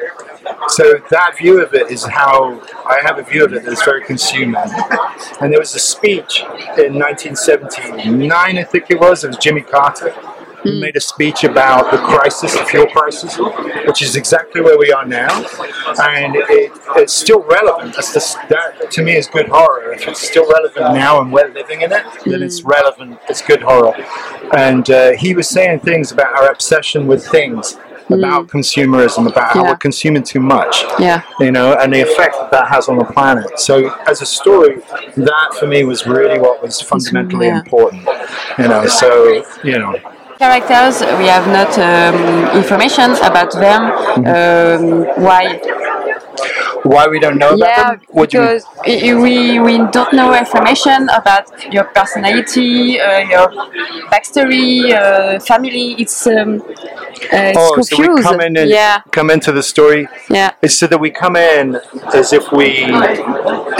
so 0.67 0.95
that 1.09 1.37
view 1.37 1.63
of 1.63 1.73
it 1.73 1.91
is 1.91 2.03
how 2.05 2.61
I 2.85 2.99
have 3.01 3.19
a 3.19 3.23
view 3.23 3.45
of 3.45 3.53
it 3.53 3.63
that's 3.65 3.83
very 3.83 4.03
consumer. 4.03 4.63
and 5.41 5.51
there 5.51 5.59
was 5.59 5.75
a 5.75 5.79
speech 5.79 6.41
in 6.77 6.97
1979, 6.97 8.57
I 8.57 8.63
think 8.63 8.85
it 8.89 8.99
was, 8.99 9.23
it 9.23 9.27
was 9.27 9.37
Jimmy 9.37 9.61
Carter. 9.61 10.11
Who 10.63 10.79
made 10.79 10.95
a 10.95 10.99
speech 10.99 11.43
about 11.43 11.91
the 11.91 11.99
crisis, 11.99 12.57
the 12.57 12.65
fuel 12.65 12.87
crisis, 12.87 13.37
which 13.85 14.01
is 14.01 14.15
exactly 14.15 14.61
where 14.61 14.79
we 14.79 14.91
are 14.91 15.05
now, 15.05 15.45
and 16.01 16.35
it, 16.35 16.71
it's 16.95 17.13
still 17.13 17.43
relevant. 17.43 17.93
That's 17.93 18.11
the, 18.13 18.47
that 18.49 18.89
to 18.89 19.03
me 19.03 19.15
is 19.15 19.27
good 19.27 19.47
horror. 19.47 19.93
If 19.93 20.07
it's 20.07 20.27
still 20.27 20.49
relevant 20.51 20.95
now 20.95 21.21
and 21.21 21.31
we're 21.31 21.49
living 21.49 21.81
in 21.81 21.91
it, 21.91 22.03
then 22.25 22.41
it's 22.41 22.63
relevant. 22.63 23.19
It's 23.29 23.43
good 23.43 23.61
horror. 23.61 23.93
And 24.57 24.89
uh, 24.89 25.11
he 25.11 25.35
was 25.35 25.47
saying 25.47 25.81
things 25.81 26.11
about 26.11 26.35
our 26.35 26.51
obsession 26.51 27.05
with 27.05 27.27
things, 27.27 27.77
about 28.09 28.47
consumerism, 28.47 29.27
about 29.27 29.51
how 29.53 29.63
we're 29.63 29.75
consuming 29.75 30.23
too 30.23 30.39
much 30.39 30.83
yeah. 30.99 31.23
you 31.39 31.51
know, 31.51 31.73
and 31.73 31.93
the 31.93 32.01
effect 32.01 32.35
that 32.39 32.51
that 32.51 32.67
has 32.67 32.87
on 32.89 32.97
the 32.97 33.05
planet. 33.05 33.59
So, 33.59 33.89
as 34.07 34.21
a 34.21 34.25
story, 34.25 34.77
that 35.17 35.55
for 35.59 35.67
me 35.67 35.83
was 35.83 36.05
really 36.05 36.39
what 36.39 36.61
was 36.61 36.81
fundamentally 36.81 37.47
yeah. 37.47 37.59
important, 37.59 38.07
you 38.57 38.67
know. 38.67 38.87
So, 38.87 39.43
you 39.63 39.79
know, 39.79 39.95
Characters, 40.37 40.99
we 41.19 41.27
have 41.27 41.47
not 41.47 41.71
um, 41.79 42.57
information 42.57 43.11
about 43.23 43.51
them. 43.53 43.81
Um, 44.27 45.05
why? 45.23 45.59
Why 46.85 47.07
we 47.07 47.19
don't 47.19 47.37
know 47.37 47.53
about 47.55 47.75
yeah, 47.75 47.89
them? 47.91 48.01
What 48.09 48.29
because 48.29 48.63
we 48.85 49.59
we 49.59 49.77
don't 49.91 50.13
know 50.13 50.33
information 50.37 51.09
about 51.09 51.45
your 51.73 51.85
personality, 51.85 52.99
uh, 52.99 53.19
your 53.33 53.47
backstory, 54.13 54.93
uh, 54.93 55.39
family. 55.39 55.93
It's 55.97 56.27
um, 56.27 56.61
uh, 56.61 57.53
it's 57.53 57.57
Oh, 57.57 57.81
so 57.81 57.97
we 57.97 58.21
come 58.21 58.39
in 58.39 58.55
and 58.57 58.69
yeah, 58.69 59.01
come 59.11 59.29
into 59.31 59.51
the 59.51 59.63
story. 59.63 60.07
yeah, 60.29 60.51
It's 60.61 60.77
so 60.77 60.85
that 60.87 60.99
we 60.99 61.09
come 61.09 61.35
in 61.35 61.75
as 62.13 62.33
if 62.33 62.51
we, 62.51 62.67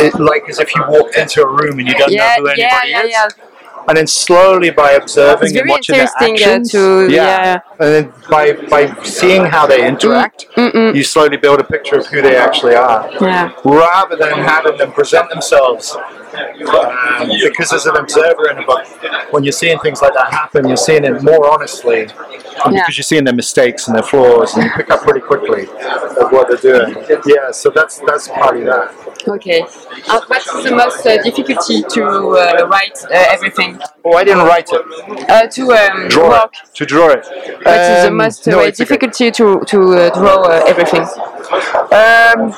it, 0.06 0.20
like 0.20 0.50
as 0.50 0.60
if 0.60 0.74
you 0.76 0.84
walked 0.88 1.16
into 1.16 1.44
a 1.44 1.48
room 1.48 1.80
and 1.80 1.88
you 1.88 1.94
don't 1.96 2.12
yeah, 2.12 2.38
know 2.38 2.44
who 2.44 2.50
yeah, 2.58 2.82
anybody 2.82 2.90
yeah, 2.92 3.04
is. 3.04 3.36
yeah. 3.38 3.55
And 3.88 3.96
then 3.98 4.08
slowly 4.08 4.72
by 4.72 4.92
observing 4.94 5.50
It's 5.50 5.58
and 5.60 5.70
watching 5.70 5.96
their 5.98 6.08
uh, 6.08 6.24
actions, 6.32 6.72
to- 6.72 7.08
yeah. 7.12 7.60
and 7.80 7.90
then 7.94 8.14
by 8.30 8.54
by 8.70 8.92
seeing 9.04 9.46
how 9.46 9.68
they 9.68 9.88
interact, 9.88 10.48
Mm-mm. 10.56 10.96
you 10.96 11.04
slowly 11.04 11.38
build 11.38 11.60
a 11.60 11.64
picture 11.64 11.96
of 11.98 12.08
who 12.08 12.22
they 12.22 12.36
actually 12.36 12.76
are. 12.76 13.08
Yeah. 13.22 13.52
rather 13.64 14.16
than 14.16 14.34
having 14.40 14.78
them 14.78 14.92
present 14.92 15.30
themselves. 15.30 15.96
Um, 15.96 17.30
because 17.44 17.72
as 17.72 17.86
an 17.86 17.96
observer 17.96 18.50
in 18.50 18.58
a 18.58 18.66
book, 18.66 18.86
when 19.32 19.44
you're 19.44 19.54
seeing 19.54 19.80
things 19.80 20.02
like 20.02 20.14
that 20.16 20.32
happen, 20.34 20.68
you're 20.68 20.76
seeing 20.78 21.04
it 21.06 21.22
more 21.24 21.50
honestly. 21.52 22.02
and 22.02 22.12
Yeah. 22.12 22.82
Because 22.82 22.98
you're 22.98 23.04
seeing 23.04 23.24
their 23.24 23.34
mistakes 23.36 23.88
and 23.88 23.96
their 23.96 24.04
flaws, 24.04 24.54
and 24.56 24.64
you 24.66 24.72
pick 24.76 24.90
up 24.90 25.02
pretty 25.02 25.22
quickly 25.22 25.64
of 25.64 26.32
what 26.32 26.48
they're 26.50 26.58
doing. 26.58 27.06
Yeah, 27.26 27.52
so 27.52 27.70
that's 27.70 28.00
that's 28.08 28.28
part 28.30 28.58
of 28.58 28.66
that. 28.66 28.94
Okay. 29.28 29.60
And 29.62 30.24
what 30.28 30.46
is 30.56 30.64
the 30.66 30.76
most 30.76 31.06
uh, 31.06 31.22
difficulty 31.24 31.82
to 31.96 32.04
uh, 32.06 32.68
write 32.68 32.98
uh, 33.06 33.26
everything? 33.36 33.80
Oh, 34.04 34.14
I 34.14 34.24
didn't 34.24 34.46
write 34.46 34.70
it. 34.72 35.30
Uh, 35.30 35.48
to 35.48 35.62
um, 35.74 36.08
Draw 36.10 36.30
work. 36.30 36.54
it. 36.54 36.74
To 36.76 36.86
draw 36.86 37.10
it. 37.10 37.26
What 37.64 37.80
is 37.80 38.04
the 38.04 38.08
Um, 38.10 38.18
most 38.18 38.46
no, 38.48 38.60
uh, 38.60 38.64
it's 38.64 38.78
difficulty 38.78 39.32
to 39.32 39.62
to 39.66 39.80
uh, 39.94 40.10
draw 40.18 40.44
uh, 40.44 40.64
everything? 40.68 41.02
Um, 41.02 42.54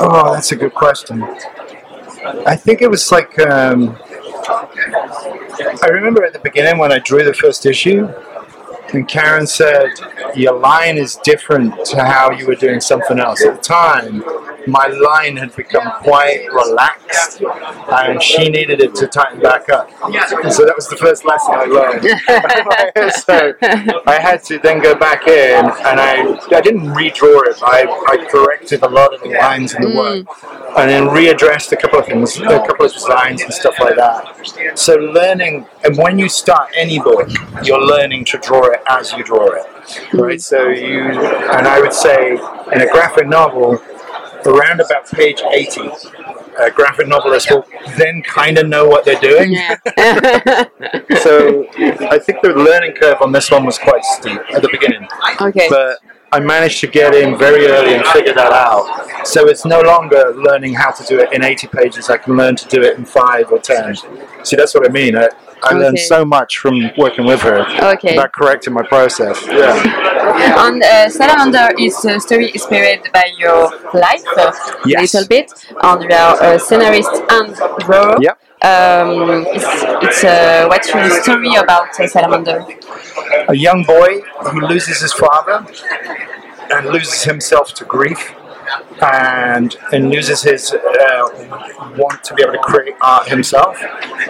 oh, 0.00 0.30
that's 0.34 0.52
a 0.52 0.56
good 0.56 0.74
question. 0.74 1.22
I 2.46 2.56
think 2.56 2.82
it 2.82 2.90
was 2.90 3.10
like 3.12 3.38
um, 3.38 3.96
I 5.82 5.88
remember 5.90 6.24
at 6.24 6.32
the 6.32 6.40
beginning 6.42 6.78
when 6.78 6.92
I 6.92 6.98
drew 6.98 7.22
the 7.24 7.34
first 7.34 7.64
issue, 7.66 8.08
and 8.92 9.06
Karen 9.08 9.46
said 9.46 9.90
your 10.34 10.58
line 10.58 10.96
is 10.98 11.16
different 11.22 11.84
to 11.86 12.04
how 12.04 12.30
you 12.30 12.46
were 12.46 12.54
doing 12.54 12.80
something 12.80 13.18
else. 13.20 13.44
At 13.44 13.56
the 13.56 13.62
time, 13.62 14.22
my 14.68 14.86
line 14.86 15.36
had 15.36 15.54
become 15.56 15.90
quite 16.02 16.46
relaxed, 16.52 17.42
and 17.42 18.22
she 18.22 18.48
needed 18.48 18.80
it 18.80 18.94
to 18.96 19.06
tighten 19.06 19.40
back 19.40 19.68
up. 19.68 19.90
And 20.02 20.52
so 20.52 20.64
that 20.64 20.74
was 20.76 20.88
the 20.88 20.96
first 20.96 21.24
lesson 21.24 21.54
I 21.54 21.64
learned. 21.64 22.02
so 23.14 23.54
I 24.06 24.20
had 24.20 24.42
to 24.44 24.58
then 24.58 24.80
go 24.80 24.94
back 24.94 25.26
in, 25.26 25.64
and 25.64 26.00
I 26.00 26.38
I 26.54 26.60
didn't 26.60 26.88
redraw 26.88 27.46
it. 27.48 27.58
I, 27.62 27.86
I 28.08 28.26
corrected 28.30 28.82
a 28.82 28.88
lot 28.88 29.14
of 29.14 29.20
the 29.22 29.30
lines 29.30 29.74
in 29.74 29.82
the 29.82 29.94
work, 29.94 30.26
mm. 30.26 30.78
and 30.78 30.90
then 30.90 31.04
readdressed 31.08 31.72
a 31.72 31.76
couple 31.76 31.98
of 31.98 32.06
things, 32.06 32.38
a 32.38 32.42
couple 32.66 32.86
of 32.86 32.92
designs 32.92 33.42
and 33.42 33.52
stuff 33.52 33.78
like 33.80 33.96
that. 33.96 34.78
So 34.78 34.94
learning, 34.96 35.66
and 35.84 35.96
when 35.96 36.18
you 36.18 36.28
start 36.28 36.70
any 36.76 36.98
book, 36.98 37.28
you're 37.62 37.84
learning 37.84 38.24
to 38.26 38.38
draw 38.38 38.66
it 38.66 38.82
as 38.88 39.12
you 39.12 39.24
draw 39.24 39.46
it, 39.46 39.66
right? 40.14 40.38
Mm. 40.38 40.42
So 40.42 40.68
you, 40.68 41.00
and 41.00 41.66
I 41.66 41.80
would 41.80 41.92
say 41.92 42.32
in 42.72 42.80
a 42.80 42.88
graphic 42.90 43.26
novel, 43.26 43.80
around 44.46 44.80
about 44.80 45.08
page 45.10 45.40
80, 45.40 45.90
a 46.58 46.70
graphic 46.70 47.08
novelist 47.08 47.50
will 47.50 47.66
then 47.96 48.22
kind 48.22 48.58
of 48.58 48.68
know 48.68 48.86
what 48.86 49.04
they're 49.04 49.20
doing. 49.20 49.52
Yeah. 49.52 50.64
So 51.22 51.66
I 52.10 52.18
think 52.18 52.42
the 52.42 52.52
learning 52.54 52.94
curve 52.94 53.20
on 53.20 53.32
this 53.32 53.50
one 53.50 53.64
was 53.64 53.76
quite 53.76 54.04
steep 54.04 54.40
at 54.54 54.62
the 54.62 54.68
beginning, 54.70 55.06
okay. 55.40 55.66
but 55.68 55.98
I 56.30 56.40
managed 56.40 56.80
to 56.80 56.86
get 56.86 57.14
in 57.14 57.36
very 57.36 57.66
early 57.66 57.94
and 57.94 58.06
figure 58.06 58.34
that 58.34 58.52
out. 58.52 59.26
So 59.26 59.48
it's 59.48 59.64
no 59.64 59.80
longer 59.80 60.34
learning 60.36 60.74
how 60.74 60.90
to 60.90 61.04
do 61.04 61.18
it 61.18 61.32
in 61.32 61.42
80 61.42 61.68
pages. 61.68 62.10
I 62.10 62.18
can 62.18 62.36
learn 62.36 62.56
to 62.56 62.68
do 62.68 62.82
it 62.82 62.98
in 62.98 63.04
five 63.04 63.50
or 63.50 63.58
10. 63.58 63.96
See, 64.44 64.56
that's 64.56 64.74
what 64.74 64.88
I 64.88 64.92
mean. 64.92 65.16
I, 65.16 65.28
I 65.62 65.74
learned 65.74 65.98
so 65.98 66.24
much 66.24 66.58
from 66.58 66.90
working 66.96 67.24
with 67.26 67.40
her 67.42 67.60
Okay. 67.94 68.14
about 68.14 68.32
correcting 68.32 68.74
my 68.74 68.82
process. 68.82 69.36
Yeah. 69.46 70.04
And 70.38 70.82
uh, 70.82 71.08
Salamander 71.08 71.68
is 71.78 72.04
a 72.04 72.20
story 72.20 72.50
inspired 72.52 73.00
by 73.12 73.32
your 73.38 73.70
life 73.94 74.22
a 74.36 74.52
Yes. 74.86 75.14
little 75.14 75.26
bit, 75.28 75.50
and 75.82 76.02
you 76.02 76.10
are 76.16 76.36
a 76.42 76.58
scenarist 76.58 77.14
and 77.36 77.54
drawer. 77.84 78.16
Yep. 78.20 78.38
Um, 78.62 79.46
it's 79.56 79.64
it's 80.06 80.24
uh, 80.24 80.66
what's 80.68 80.92
your 80.92 81.08
story 81.22 81.54
about 81.54 81.88
uh, 81.98 82.06
Salamander? 82.06 82.66
a 83.48 83.54
young 83.56 83.84
boy 83.84 84.20
who 84.50 84.60
loses 84.60 85.00
his 85.00 85.12
father 85.12 85.64
and 86.70 86.86
loses 86.88 87.22
himself 87.24 87.72
to 87.74 87.84
grief 87.84 88.34
and 89.02 89.76
and 89.92 90.10
loses 90.10 90.42
his 90.42 90.72
uh, 90.72 91.88
want 91.96 92.22
to 92.24 92.34
be 92.34 92.42
able 92.42 92.52
to 92.52 92.58
create 92.58 92.94
art 93.00 93.28
himself. 93.28 93.76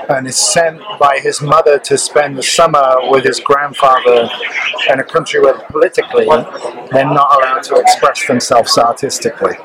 And 0.09 0.27
is 0.27 0.37
sent 0.37 0.81
by 0.99 1.21
his 1.23 1.43
mother 1.43 1.79
to 1.79 1.99
spend 1.99 2.39
the 2.39 2.43
summer 2.43 2.97
with 3.11 3.25
his 3.25 3.41
grandfather 3.41 4.29
in 4.91 5.01
a 5.01 5.05
country 5.05 5.41
where 5.41 5.59
politically 5.71 6.27
they're 6.91 7.05
not 7.05 7.37
allowed 7.37 7.63
to 7.65 7.77
express 7.77 8.27
themselves 8.27 8.77
artistically. 8.79 9.57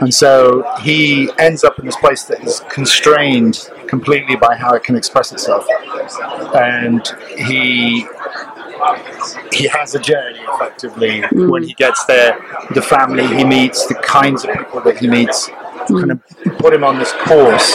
And 0.00 0.12
so 0.12 0.64
he 0.82 1.30
ends 1.38 1.64
up 1.64 1.78
in 1.78 1.86
this 1.86 1.96
place 1.96 2.24
that 2.24 2.42
is 2.42 2.60
constrained 2.68 3.70
completely 3.86 4.36
by 4.36 4.56
how 4.56 4.74
it 4.74 4.82
can 4.84 4.96
express 4.96 5.32
itself. 5.32 5.66
And 6.54 7.06
he 7.36 8.06
he 9.52 9.68
has 9.68 9.94
a 9.94 10.00
journey 10.00 10.41
effectively 10.62 11.22
when 11.52 11.62
he 11.62 11.74
gets 11.74 12.04
there 12.04 12.32
the 12.74 12.82
family 12.82 13.26
he 13.38 13.44
meets 13.44 13.86
the 13.86 13.94
kinds 14.18 14.44
of 14.44 14.50
people 14.58 14.80
that 14.80 14.96
he 14.98 15.06
meets 15.08 15.48
kind 16.00 16.10
of 16.14 16.18
put 16.58 16.72
him 16.72 16.84
on 16.84 16.98
this 16.98 17.12
course 17.28 17.68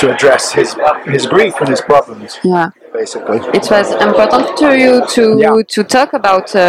to 0.00 0.04
address 0.14 0.52
his 0.52 0.76
his 1.06 1.26
grief 1.26 1.54
and 1.60 1.68
his 1.68 1.80
problems 1.80 2.38
Yeah. 2.42 2.68
basically 2.92 3.38
It 3.58 3.66
was 3.76 3.88
important 4.08 4.46
to 4.62 4.68
you 4.82 4.92
to 5.16 5.22
Yeah. 5.44 5.62
to 5.74 5.80
talk 5.96 6.10
about 6.20 6.46
uh, 6.54 6.60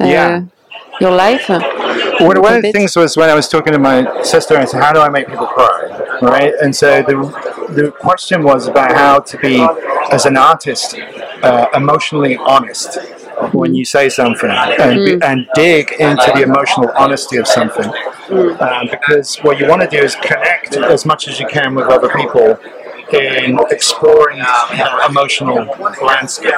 uh, 0.00 0.06
Yeah. 0.16 0.42
your 1.04 1.14
life. 1.26 1.46
uh, 1.50 1.60
One, 2.30 2.38
one 2.48 2.54
of 2.58 2.62
the 2.66 2.72
things 2.76 2.90
was 3.02 3.10
when 3.20 3.28
I 3.34 3.36
was 3.40 3.48
talking 3.54 3.72
to 3.72 3.82
my 3.90 3.98
sister 4.34 4.52
I 4.62 4.66
said, 4.70 4.80
"How 4.86 4.92
do 4.96 5.00
I 5.08 5.10
make 5.16 5.26
people 5.32 5.48
cry?" 5.58 5.76
Right, 6.34 6.52
and 6.62 6.72
so 6.82 6.88
the 7.10 7.16
the 7.78 7.86
question 8.06 8.38
was 8.50 8.60
about 8.72 8.92
how 9.02 9.14
to 9.30 9.34
be, 9.46 9.54
as 10.16 10.22
an 10.30 10.36
artist, 10.50 10.88
uh, 11.48 11.66
emotionally 11.82 12.34
honest 12.54 12.88
when 13.52 13.74
you 13.74 13.84
say 13.84 14.08
something 14.08 14.50
and, 14.50 15.04
be, 15.04 15.26
and 15.26 15.48
dig 15.54 15.92
into 15.98 16.30
the 16.34 16.42
emotional 16.42 16.90
honesty 16.96 17.36
of 17.36 17.46
something, 17.46 17.90
um, 18.60 18.88
because 18.90 19.36
what 19.38 19.58
you 19.58 19.66
want 19.66 19.82
to 19.82 19.88
do 19.88 19.98
is 19.98 20.14
connect 20.16 20.76
as 20.76 21.04
much 21.04 21.28
as 21.28 21.40
you 21.40 21.46
can 21.46 21.74
with 21.74 21.86
other 21.86 22.08
people 22.08 22.58
in 23.12 23.58
exploring 23.70 24.38
that 24.38 25.06
emotional 25.08 25.66
landscape. 26.04 26.54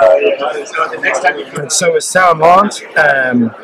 And 1.58 1.72
so 1.72 1.94
with 1.94 2.04
Salamander, 2.04 2.74
um, 2.98 3.54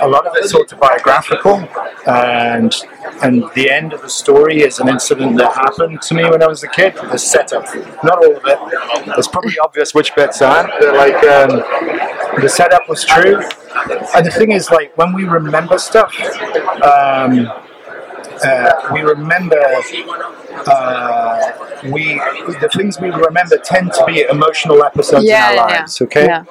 a 0.00 0.08
lot 0.08 0.26
of 0.26 0.32
it's 0.36 0.54
autobiographical, 0.54 1.68
and 2.06 2.74
and 3.22 3.44
the 3.54 3.70
end 3.70 3.92
of 3.92 4.02
the 4.02 4.08
story 4.08 4.62
is 4.62 4.78
an 4.78 4.88
incident 4.88 5.36
that 5.38 5.52
happened 5.54 6.02
to 6.02 6.14
me 6.14 6.24
when 6.24 6.42
I 6.42 6.46
was 6.46 6.62
a 6.62 6.68
kid. 6.68 6.94
The 6.94 7.18
setup, 7.18 7.64
not 8.04 8.18
all 8.24 8.36
of 8.36 8.42
it. 8.44 8.58
It's 9.18 9.28
probably 9.28 9.58
obvious 9.58 9.94
which 9.94 10.14
bits 10.14 10.42
aren't, 10.42 10.70
but 10.80 10.94
like 10.94 11.22
um, 11.24 11.62
the 12.40 12.48
setup 12.48 12.88
was 12.88 13.04
true. 13.04 13.40
And 14.14 14.26
the 14.26 14.30
thing 14.30 14.52
is, 14.52 14.70
like 14.70 14.96
when 14.96 15.12
we 15.12 15.24
remember 15.24 15.78
stuff, 15.78 16.14
um, 16.82 17.50
uh, 18.44 18.90
we 18.92 19.02
remember 19.02 19.60
uh, 20.66 21.52
we 21.90 22.14
the 22.60 22.70
things 22.74 22.98
we 23.00 23.10
remember 23.10 23.58
tend 23.58 23.92
to 23.92 24.04
be 24.06 24.22
emotional 24.22 24.82
episodes 24.84 25.24
Yeah, 25.24 25.50
in 25.50 25.56
yeah, 25.56 25.62
our 25.62 25.70
yeah. 25.70 25.78
lives. 25.80 26.02
Okay, 26.02 26.26
Yeah. 26.26 26.44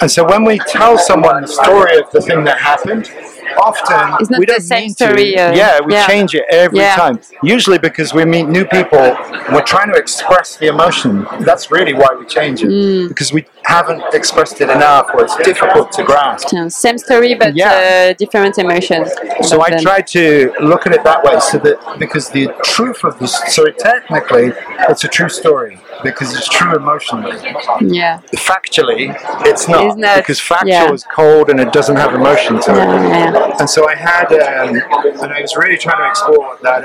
and 0.00 0.10
so 0.10 0.24
when 0.28 0.44
we 0.44 0.58
tell 0.58 0.98
someone 0.98 1.42
the 1.42 1.48
story 1.48 1.98
of 1.98 2.10
the 2.10 2.20
thing 2.20 2.44
that 2.44 2.58
happened, 2.58 3.10
often 3.56 4.14
It's 4.20 4.30
not 4.30 4.38
we 4.40 4.46
the 4.46 4.52
don't 4.54 4.62
same 4.62 4.80
mean 4.82 4.90
story, 4.90 5.32
to. 5.32 5.50
uh, 5.50 5.52
yeah, 5.54 5.80
we 5.80 5.92
yeah. 5.94 6.06
change 6.06 6.34
it 6.34 6.44
every 6.50 6.78
Yeah. 6.78 6.96
time. 6.96 7.20
Usually 7.42 7.78
because 7.78 8.12
we 8.14 8.24
meet 8.24 8.48
new 8.48 8.64
people, 8.64 9.16
we're 9.52 9.62
trying 9.74 9.90
to 9.92 9.98
express 9.98 10.56
the 10.56 10.66
emotion. 10.68 11.26
That's 11.40 11.70
really 11.70 11.94
why 11.94 12.08
we 12.18 12.24
change 12.26 12.62
it 12.62 12.68
Mm. 12.70 13.08
because 13.08 13.32
we 13.32 13.44
haven't 13.64 14.02
expressed 14.14 14.60
it 14.60 14.68
enough, 14.70 15.06
or 15.14 15.22
it's 15.24 15.36
difficult 15.36 15.92
to 15.92 16.02
grasp. 16.02 16.48
Yeah, 16.52 16.68
Same 16.68 16.98
story, 16.98 17.34
but 17.34 17.58
uh, 17.60 18.12
different 18.14 18.58
emotions. 18.58 19.08
So 19.42 19.62
I 19.62 19.70
then- 19.70 19.82
try 19.82 20.00
to 20.16 20.52
look 20.60 20.86
at 20.86 20.92
it 20.94 21.02
that 21.04 21.22
way, 21.24 21.38
so 21.40 21.58
that 21.58 21.76
because 21.98 22.28
the 22.30 22.48
truth 22.64 23.04
of 23.04 23.18
the 23.18 23.26
story, 23.28 23.72
technically, 23.78 24.52
it's 24.90 25.04
a 25.04 25.08
true 25.08 25.28
story 25.28 25.78
because 26.02 26.36
it's 26.36 26.48
true 26.48 26.76
emotionally. 26.76 27.32
Yeah. 27.80 28.20
Factually, 28.34 29.14
it's 29.46 29.68
not, 29.68 29.86
It's 29.86 29.96
not, 29.96 30.18
because 30.18 30.40
factual 30.40 30.70
yeah. 30.70 30.92
is 30.92 31.04
cold 31.04 31.50
and 31.50 31.60
it 31.60 31.72
doesn't 31.72 31.96
have 31.96 32.14
emotion 32.14 32.60
to 32.60 32.72
it. 32.72 32.76
Yeah, 32.76 33.32
yeah. 33.32 33.56
And 33.58 33.68
so 33.68 33.88
I 33.88 33.94
had, 33.94 34.32
um, 34.32 34.76
and 35.22 35.32
I 35.32 35.40
was 35.40 35.56
really 35.56 35.76
trying 35.76 35.98
to 35.98 36.08
explore 36.08 36.58
that. 36.62 36.84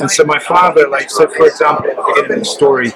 And 0.00 0.10
so 0.10 0.24
my 0.24 0.38
father, 0.38 0.88
like, 0.88 1.10
so 1.10 1.28
for 1.28 1.46
example, 1.46 1.90
at 1.90 1.96
the 1.96 2.02
beginning 2.02 2.32
of 2.32 2.38
the 2.40 2.44
story, 2.44 2.90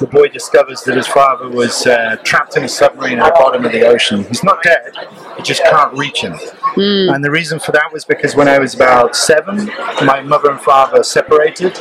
the 0.00 0.06
boy 0.06 0.28
discovers 0.28 0.82
that 0.82 0.96
his 0.96 1.08
father 1.08 1.48
was 1.48 1.86
uh, 1.86 2.16
trapped 2.24 2.56
in 2.56 2.64
a 2.64 2.68
submarine 2.68 3.18
at 3.18 3.26
the 3.26 3.40
bottom 3.40 3.64
of 3.64 3.72
the 3.72 3.86
ocean. 3.86 4.24
He's 4.24 4.44
not 4.44 4.62
dead, 4.62 4.92
you 5.38 5.44
just 5.44 5.62
can't 5.64 5.96
reach 5.96 6.20
him. 6.22 6.34
And 6.76 7.24
the 7.24 7.30
reason 7.30 7.58
for 7.58 7.72
that 7.72 7.92
was 7.92 8.04
because 8.04 8.36
when 8.36 8.46
I 8.48 8.58
was 8.58 8.74
about 8.74 9.16
seven, 9.16 9.66
my 10.04 10.20
mother 10.20 10.50
and 10.50 10.60
father 10.60 11.02
separated, 11.02 11.78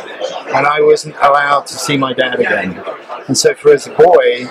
and 0.56 0.66
I 0.66 0.82
wasn't 0.82 1.16
allowed 1.18 1.68
to 1.68 1.74
see 1.74 1.98
my 1.98 2.14
dad 2.14 2.40
again. 2.40 2.82
And 3.28 3.38
so, 3.38 3.54
for 3.54 3.74
as 3.74 3.86
a 3.88 3.90
boy, 3.92 4.48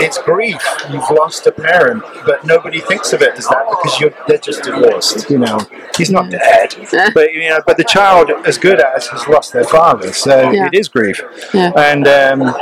it's 0.00 0.16
grief. 0.18 0.62
You've 0.90 1.10
lost 1.10 1.46
a 1.48 1.52
parent, 1.52 2.04
but 2.24 2.44
nobody 2.46 2.80
thinks 2.80 3.12
of 3.12 3.20
it 3.20 3.34
as 3.36 3.48
that 3.48 3.66
because 3.68 3.98
you're 4.00 4.14
they're 4.28 4.38
just 4.38 4.62
divorced. 4.62 5.28
You 5.28 5.38
know, 5.38 5.58
he's 5.96 6.10
not 6.10 6.30
dead, 6.30 6.76
but 7.14 7.32
you 7.34 7.48
know, 7.48 7.58
but 7.66 7.76
the 7.76 7.84
child, 7.84 8.30
as 8.46 8.58
good 8.58 8.80
as, 8.80 9.08
has 9.08 9.26
lost 9.26 9.52
their 9.52 9.64
father. 9.64 10.12
So 10.12 10.52
Yeah. 10.52 10.66
it 10.72 10.74
is 10.74 10.88
grief. 10.88 11.20
Yeah. 11.52 11.72
And 11.76 12.06
um, 12.06 12.54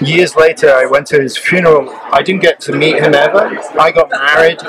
years 0.00 0.36
later, 0.36 0.72
I 0.72 0.86
went 0.86 1.06
to 1.08 1.20
his 1.20 1.36
funeral. 1.36 1.90
I 2.12 2.22
didn't 2.22 2.42
get 2.42 2.60
to 2.60 2.72
meet 2.72 2.96
him 3.02 3.12
ever. 3.14 3.58
I 3.78 3.90
got 3.90 4.08
married, 4.10 4.60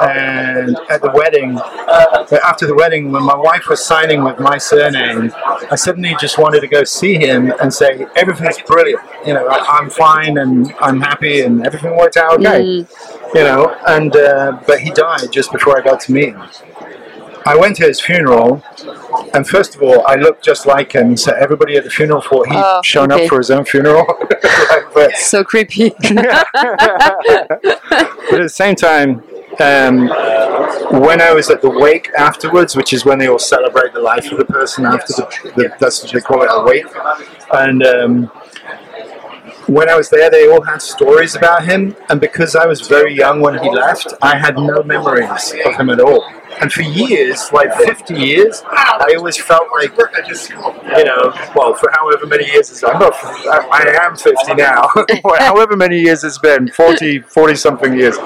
and 0.00 0.76
at 0.90 1.02
the 1.02 1.10
wedding, 1.12 1.58
after 2.44 2.66
the 2.66 2.74
wedding, 2.74 3.10
when 3.12 3.22
my 3.22 3.36
wife 3.36 3.68
was 3.68 3.84
signing 3.84 4.22
with 4.22 4.38
my 4.38 4.58
surname, 4.58 5.32
I 5.70 5.74
suddenly 5.76 6.14
just 6.20 6.38
wanted 6.38 6.60
to 6.60 6.68
go 6.68 6.84
see 6.84 7.14
him 7.16 7.52
and 7.60 7.72
say 7.72 8.06
everything's 8.16 8.60
brilliant. 8.62 9.02
You 9.26 9.34
know, 9.34 9.46
I, 9.46 9.78
I'm 9.78 9.90
fine 9.90 10.38
and 10.38 10.72
I'm 10.80 11.00
happy 11.00 11.40
and 11.42 11.66
everything 11.66 11.96
worked 11.96 12.16
out 12.16 12.34
okay. 12.40 12.86
You 13.34 13.42
know, 13.42 13.76
and 13.86 14.14
uh, 14.16 14.60
but 14.66 14.80
he 14.80 14.90
died 14.90 15.30
just 15.30 15.52
before 15.52 15.78
I 15.78 15.82
got 15.84 16.00
to 16.02 16.12
meet 16.12 16.30
him. 16.30 16.42
I 17.44 17.56
went 17.56 17.76
to 17.76 17.84
his 17.86 17.98
funeral, 18.00 18.62
and 19.32 19.46
first 19.48 19.74
of 19.74 19.82
all, 19.82 20.06
I 20.06 20.16
looked 20.16 20.44
just 20.44 20.66
like 20.66 20.92
him. 20.92 21.16
So 21.16 21.32
everybody 21.32 21.76
at 21.76 21.84
the 21.84 21.90
funeral 21.90 22.20
thought 22.20 22.46
he'd 22.48 22.56
Oh, 22.56 22.82
shown 22.82 23.10
okay. 23.10 23.24
up 23.24 23.28
for 23.30 23.38
his 23.38 23.50
own 23.50 23.64
funeral. 23.64 24.04
But, 24.94 25.16
So 25.16 25.44
creepy. 25.44 25.90
but 26.00 26.18
at 27.52 27.60
the 28.30 28.48
same 28.48 28.74
time, 28.74 29.22
um, 29.60 30.08
when 31.02 31.20
I 31.20 31.32
was 31.32 31.50
at 31.50 31.62
the 31.62 31.70
wake 31.70 32.10
afterwards, 32.16 32.76
which 32.76 32.92
is 32.92 33.04
when 33.04 33.18
they 33.18 33.28
all 33.28 33.38
celebrate 33.38 33.92
the 33.92 34.00
life 34.00 34.30
of 34.30 34.38
the 34.38 34.44
person 34.44 34.86
after 34.86 35.12
the, 35.14 35.52
the 35.56 35.76
that's 35.78 36.02
what 36.02 36.12
they 36.12 36.20
call 36.20 36.42
it 36.42 36.48
a 36.50 36.64
wake, 36.64 36.86
and 37.52 37.82
um, 37.84 38.30
when 39.68 39.88
I 39.90 39.96
was 39.96 40.08
there, 40.08 40.30
they 40.30 40.48
all 40.48 40.62
had 40.62 40.80
stories 40.80 41.36
about 41.36 41.64
him, 41.64 41.94
and 42.08 42.20
because 42.20 42.56
I 42.56 42.66
was 42.66 42.80
very 42.80 43.14
young 43.14 43.40
when 43.40 43.58
he 43.62 43.70
left, 43.70 44.14
I 44.22 44.36
had 44.38 44.56
no 44.56 44.82
memories 44.82 45.54
of 45.64 45.74
him 45.76 45.90
at 45.90 46.00
all. 46.00 46.24
And 46.60 46.72
for 46.72 46.82
years, 46.82 47.52
like 47.52 47.72
50 47.74 48.14
years, 48.14 48.62
I 48.66 49.14
always 49.16 49.36
felt 49.36 49.68
like, 49.70 49.90
you 49.96 51.04
know, 51.04 51.32
well, 51.54 51.74
for 51.74 51.90
however 51.92 52.26
many 52.26 52.46
years 52.46 52.70
it's, 52.70 52.82
I'm 52.82 52.96
I, 53.00 53.68
I 53.70 54.06
am 54.06 54.16
50 54.16 54.54
now, 54.54 54.88
however 55.38 55.76
many 55.76 56.00
years 56.00 56.24
it's 56.24 56.38
been, 56.38 56.68
40, 56.68 57.20
40 57.20 57.54
something 57.54 57.94
years. 57.94 58.16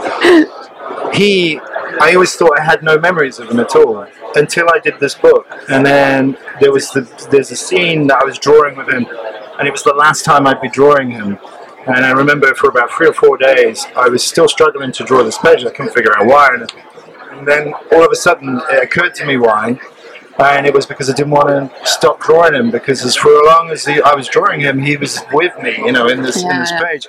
He, 1.15 1.59
I 2.01 2.13
always 2.15 2.35
thought 2.35 2.59
I 2.59 2.63
had 2.63 2.83
no 2.83 2.99
memories 2.99 3.39
of 3.39 3.51
him 3.51 3.61
at 3.61 3.77
all 3.77 4.07
until 4.35 4.69
I 4.71 4.79
did 4.79 4.99
this 4.99 5.15
book. 5.15 5.47
And 5.69 5.85
then 5.85 6.37
there 6.61 6.73
was 6.73 6.91
the, 6.91 7.03
there's 7.31 7.51
a 7.51 7.57
scene 7.57 8.07
that 8.09 8.23
I 8.23 8.25
was 8.25 8.39
drawing 8.39 8.77
with 8.77 8.89
him, 8.89 9.07
and 9.59 9.69
it 9.69 9.71
was 9.71 9.83
the 9.83 9.95
last 9.95 10.25
time 10.25 10.47
I'd 10.47 10.61
be 10.61 10.69
drawing 10.69 11.11
him. 11.11 11.39
And 11.87 12.05
I 12.05 12.13
remember 12.13 12.55
for 12.55 12.69
about 12.69 12.91
three 12.93 13.09
or 13.09 13.13
four 13.13 13.37
days, 13.37 13.87
I 13.97 14.09
was 14.09 14.25
still 14.25 14.49
struggling 14.49 14.93
to 14.93 15.05
draw 15.05 15.23
this 15.25 15.39
page. 15.39 15.65
I 15.65 15.71
couldn't 15.71 15.93
figure 15.93 16.17
out 16.17 16.27
why. 16.27 16.55
And, 16.55 16.73
and 17.33 17.47
then 17.47 17.75
all 17.93 18.05
of 18.05 18.13
a 18.13 18.17
sudden, 18.17 18.61
it 18.71 18.83
occurred 18.85 19.15
to 19.17 19.27
me 19.27 19.37
why. 19.37 19.79
And 20.39 20.67
it 20.67 20.75
was 20.75 20.87
because 20.87 21.11
I 21.11 21.15
didn't 21.15 21.33
want 21.33 21.49
to 21.49 21.87
stop 21.87 22.21
drawing 22.21 22.55
him 22.55 22.71
because 22.71 23.05
as 23.05 23.17
for 23.17 23.29
as 23.29 23.47
long 23.47 23.71
as 23.71 23.85
he, 23.85 24.01
I 24.01 24.15
was 24.15 24.29
drawing 24.29 24.61
him, 24.61 24.79
he 24.79 24.97
was 24.97 25.21
with 25.33 25.57
me, 25.63 25.77
you 25.77 25.93
know, 25.93 26.09
in 26.09 26.23
this 26.23 26.43
in 26.43 26.49
this 26.49 26.71
yeah. 26.71 26.83
page. 26.85 27.09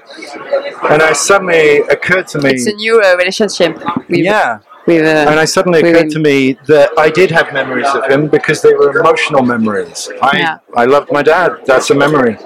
And 0.90 1.02
I 1.02 1.14
suddenly 1.14 1.78
occurred 1.90 2.28
to 2.30 2.40
me, 2.40 2.52
it's 2.52 2.68
a 2.68 2.74
new 2.74 3.02
uh, 3.02 3.16
relationship. 3.18 3.78
With, 4.10 4.20
yeah. 4.20 4.60
With, 4.86 5.06
uh, 5.06 5.30
And 5.32 5.40
I 5.40 5.46
suddenly 5.46 5.80
occurred 5.80 6.08
him. 6.08 6.10
to 6.12 6.20
me 6.20 6.58
that 6.68 6.92
I 6.98 7.10
did 7.10 7.32
have 7.32 7.54
memories 7.54 7.88
of 7.88 8.06
him 8.10 8.28
because 8.28 8.62
they 8.62 8.74
were 8.74 9.00
emotional 9.00 9.42
memories. 9.42 10.10
I 10.22 10.38
Yeah. 10.38 10.58
I 10.76 10.86
loved 10.86 11.10
my 11.12 11.24
dad. 11.24 11.62
That's 11.66 11.90
a 11.90 11.96
memory. 11.96 12.38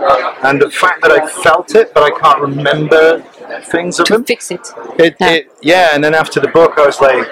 And 0.43 0.61
the 0.61 0.69
fact 0.69 1.01
that 1.01 1.11
I 1.11 1.27
felt 1.27 1.73
it, 1.73 1.93
but 1.95 2.03
I 2.03 2.11
can't 2.19 2.39
remember 2.39 3.23
things 3.63 3.99
of 3.99 4.07
to 4.07 4.15
him. 4.15 4.23
fix 4.23 4.51
it. 4.51 4.61
It, 4.99 5.15
Yeah. 5.19 5.29
it, 5.31 5.51
yeah, 5.61 5.89
and 5.93 6.03
then 6.03 6.13
after 6.13 6.39
the 6.39 6.47
book, 6.49 6.73
I 6.77 6.85
was 6.85 6.99
like, 7.01 7.27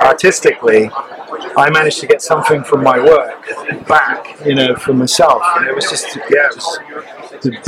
artistically, 0.00 0.90
I 1.56 1.70
managed 1.70 2.00
to 2.00 2.06
get 2.06 2.22
something 2.22 2.62
from 2.64 2.82
my 2.82 2.98
work 2.98 3.46
back, 3.86 4.36
you 4.44 4.54
know, 4.54 4.74
for 4.76 4.92
myself. 4.92 5.42
And 5.56 5.66
it 5.66 5.74
was 5.74 5.88
just, 5.88 6.16
yeah, 6.16 6.46
it 6.50 6.54
was 6.56 6.78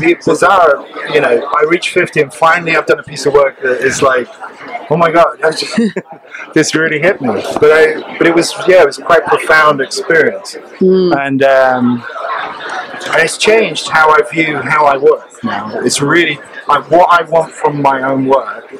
it's 0.00 0.26
bizarre. 0.26 0.86
You 1.12 1.20
know, 1.20 1.50
I 1.56 1.64
reached 1.68 1.90
50 1.90 2.20
and 2.22 2.32
finally 2.34 2.76
I've 2.76 2.86
done 2.86 2.98
a 2.98 3.02
piece 3.02 3.26
of 3.26 3.32
work 3.34 3.60
that 3.62 3.80
is 3.82 4.02
like, 4.02 4.26
oh 4.90 4.96
my 4.96 5.10
God, 5.10 5.38
just- 5.40 5.78
this 6.54 6.74
really 6.74 6.98
hit 7.00 7.20
me. 7.20 7.28
But 7.60 7.70
I, 7.72 8.18
but 8.18 8.26
it 8.26 8.34
was, 8.34 8.52
yeah, 8.66 8.82
it 8.82 8.86
was 8.86 8.98
quite 8.98 9.24
profound 9.24 9.80
experience. 9.80 10.56
And, 10.80 11.42
um, 11.42 12.04
and 13.10 13.22
it's 13.22 13.38
changed 13.38 13.88
how 13.88 14.10
I 14.10 14.20
view 14.30 14.56
how 14.58 14.84
I 14.86 14.96
work 14.98 15.28
now. 15.44 15.80
It's 15.80 16.00
really 16.02 16.38
I, 16.68 16.80
what 16.88 17.08
I 17.10 17.22
want 17.30 17.52
from 17.52 17.80
my 17.80 18.02
own 18.02 18.26
work 18.26 18.72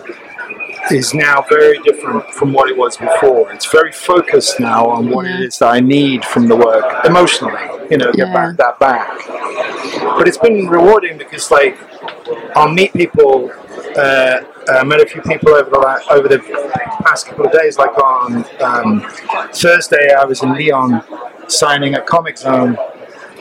is 0.91 1.13
now 1.15 1.43
very 1.49 1.79
different 1.81 2.25
from 2.31 2.53
what 2.53 2.69
it 2.71 2.77
was 2.77 2.97
before. 2.97 3.53
It's 3.53 3.71
very 3.71 3.93
focused 3.93 4.59
now 4.61 4.87
on 4.87 5.11
what 5.11 5.27
it 5.27 5.31
Yeah. 5.41 5.47
is 5.47 5.59
that 5.59 5.69
I 5.69 5.81
need 5.81 6.25
from 6.25 6.49
the 6.49 6.57
work 6.57 7.05
emotionally. 7.05 7.61
You 7.91 7.99
know, 7.99 8.13
get 8.13 8.29
Yeah. 8.29 8.33
back 8.35 8.57
that 8.57 8.79
back. 8.79 9.09
But 9.95 10.29
it's 10.29 10.39
been 10.39 10.67
rewarding 10.69 11.19
because 11.19 11.51
like 11.51 11.79
I'll 12.57 12.73
meet 12.73 12.93
people. 12.93 13.51
Uh, 13.97 14.41
I 14.69 14.85
met 14.85 15.01
a 15.01 15.07
few 15.07 15.23
people 15.23 15.51
over 15.51 15.71
the 15.71 16.07
over 16.11 16.29
the 16.29 16.39
past 17.05 17.27
couple 17.27 17.47
of 17.47 17.53
days. 17.53 17.79
Like 17.79 17.97
on 17.99 18.45
um, 18.61 19.01
Thursday, 19.53 20.13
I 20.13 20.25
was 20.25 20.43
in 20.43 20.53
Lyon 20.53 21.03
signing 21.49 21.95
at 21.95 22.07
Comic 22.07 22.39
Zone, 22.39 22.77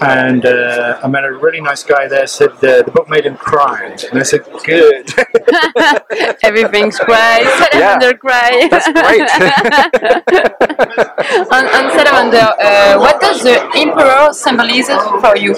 and 0.01 0.45
uh, 0.45 0.99
I 1.03 1.07
met 1.07 1.23
a 1.23 1.33
really 1.33 1.61
nice 1.61 1.83
guy 1.83 2.07
there. 2.07 2.27
Said 2.27 2.51
uh, 2.51 2.83
the 2.83 2.91
book 2.93 3.09
made 3.09 3.25
him 3.25 3.37
cry, 3.37 3.95
and 4.11 4.19
I 4.19 4.23
said, 4.23 4.45
"Good." 4.63 5.09
Everything's 6.43 6.99
great. 6.99 7.45
Salamander 7.71 8.17
cry. 8.17 8.67
That's 8.69 8.91
great. 8.91 9.21
on, 11.51 11.65
on 11.65 11.91
Salamander, 11.97 12.53
uh, 12.61 12.99
what 12.99 13.19
does 13.19 13.41
the 13.43 13.59
emperor 13.75 14.31
symbolize 14.33 14.87
for 15.21 15.35
you? 15.37 15.55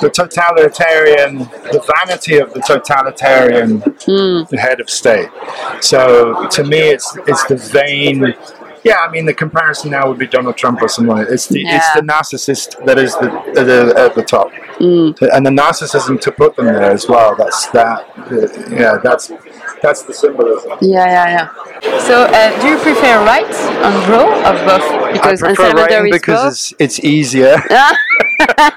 the 0.00 0.10
totalitarian, 0.10 1.38
the 1.38 1.82
vanity 1.96 2.38
of 2.38 2.52
the 2.52 2.60
totalitarian 2.60 3.80
head 4.58 4.80
of 4.80 4.90
state. 4.90 5.28
So 5.80 6.46
to 6.48 6.64
me, 6.64 6.78
it's 6.78 7.16
it's 7.26 7.44
the 7.46 7.56
vain. 7.56 8.34
Yeah, 8.84 8.96
I 8.98 9.10
mean 9.10 9.26
the 9.26 9.34
comparison 9.34 9.90
now 9.92 10.08
would 10.08 10.18
be 10.18 10.26
Donald 10.26 10.56
Trump 10.56 10.82
or 10.82 10.88
someone. 10.88 11.26
It's 11.28 11.46
the 11.46 11.62
it's 11.66 11.92
the 11.94 12.00
narcissist 12.00 12.84
that 12.84 12.98
is 12.98 13.14
the, 13.16 13.28
the 13.54 13.94
at 13.96 14.14
the 14.14 14.22
top, 14.22 14.50
and 14.80 15.46
the 15.46 15.50
narcissism 15.50 16.20
to 16.20 16.32
put 16.32 16.56
them 16.56 16.66
there 16.66 16.82
as 16.90 17.08
well. 17.08 17.36
That's 17.36 17.66
that. 17.68 18.00
uh, 18.18 18.74
yeah, 18.74 18.98
that's 19.02 19.30
that's 19.82 20.02
the 20.02 20.12
symbolism. 20.14 20.78
Yeah, 20.80 21.06
yeah, 21.06 21.28
yeah. 21.82 21.98
So, 22.00 22.24
uh, 22.24 22.60
do 22.60 22.68
you 22.68 22.76
prefer 22.78 23.24
write 23.24 23.54
and 23.54 24.06
draw 24.06 24.26
or 24.48 24.54
both? 24.66 25.12
Because 25.12 25.42
I 25.42 25.48
on 25.50 25.54
prefer 25.54 25.70
Salamander 25.70 25.94
writing 25.94 26.06
is 26.14 26.20
because 26.20 26.72
it's 26.78 26.98
it's 26.98 27.04
easier. 27.04 27.56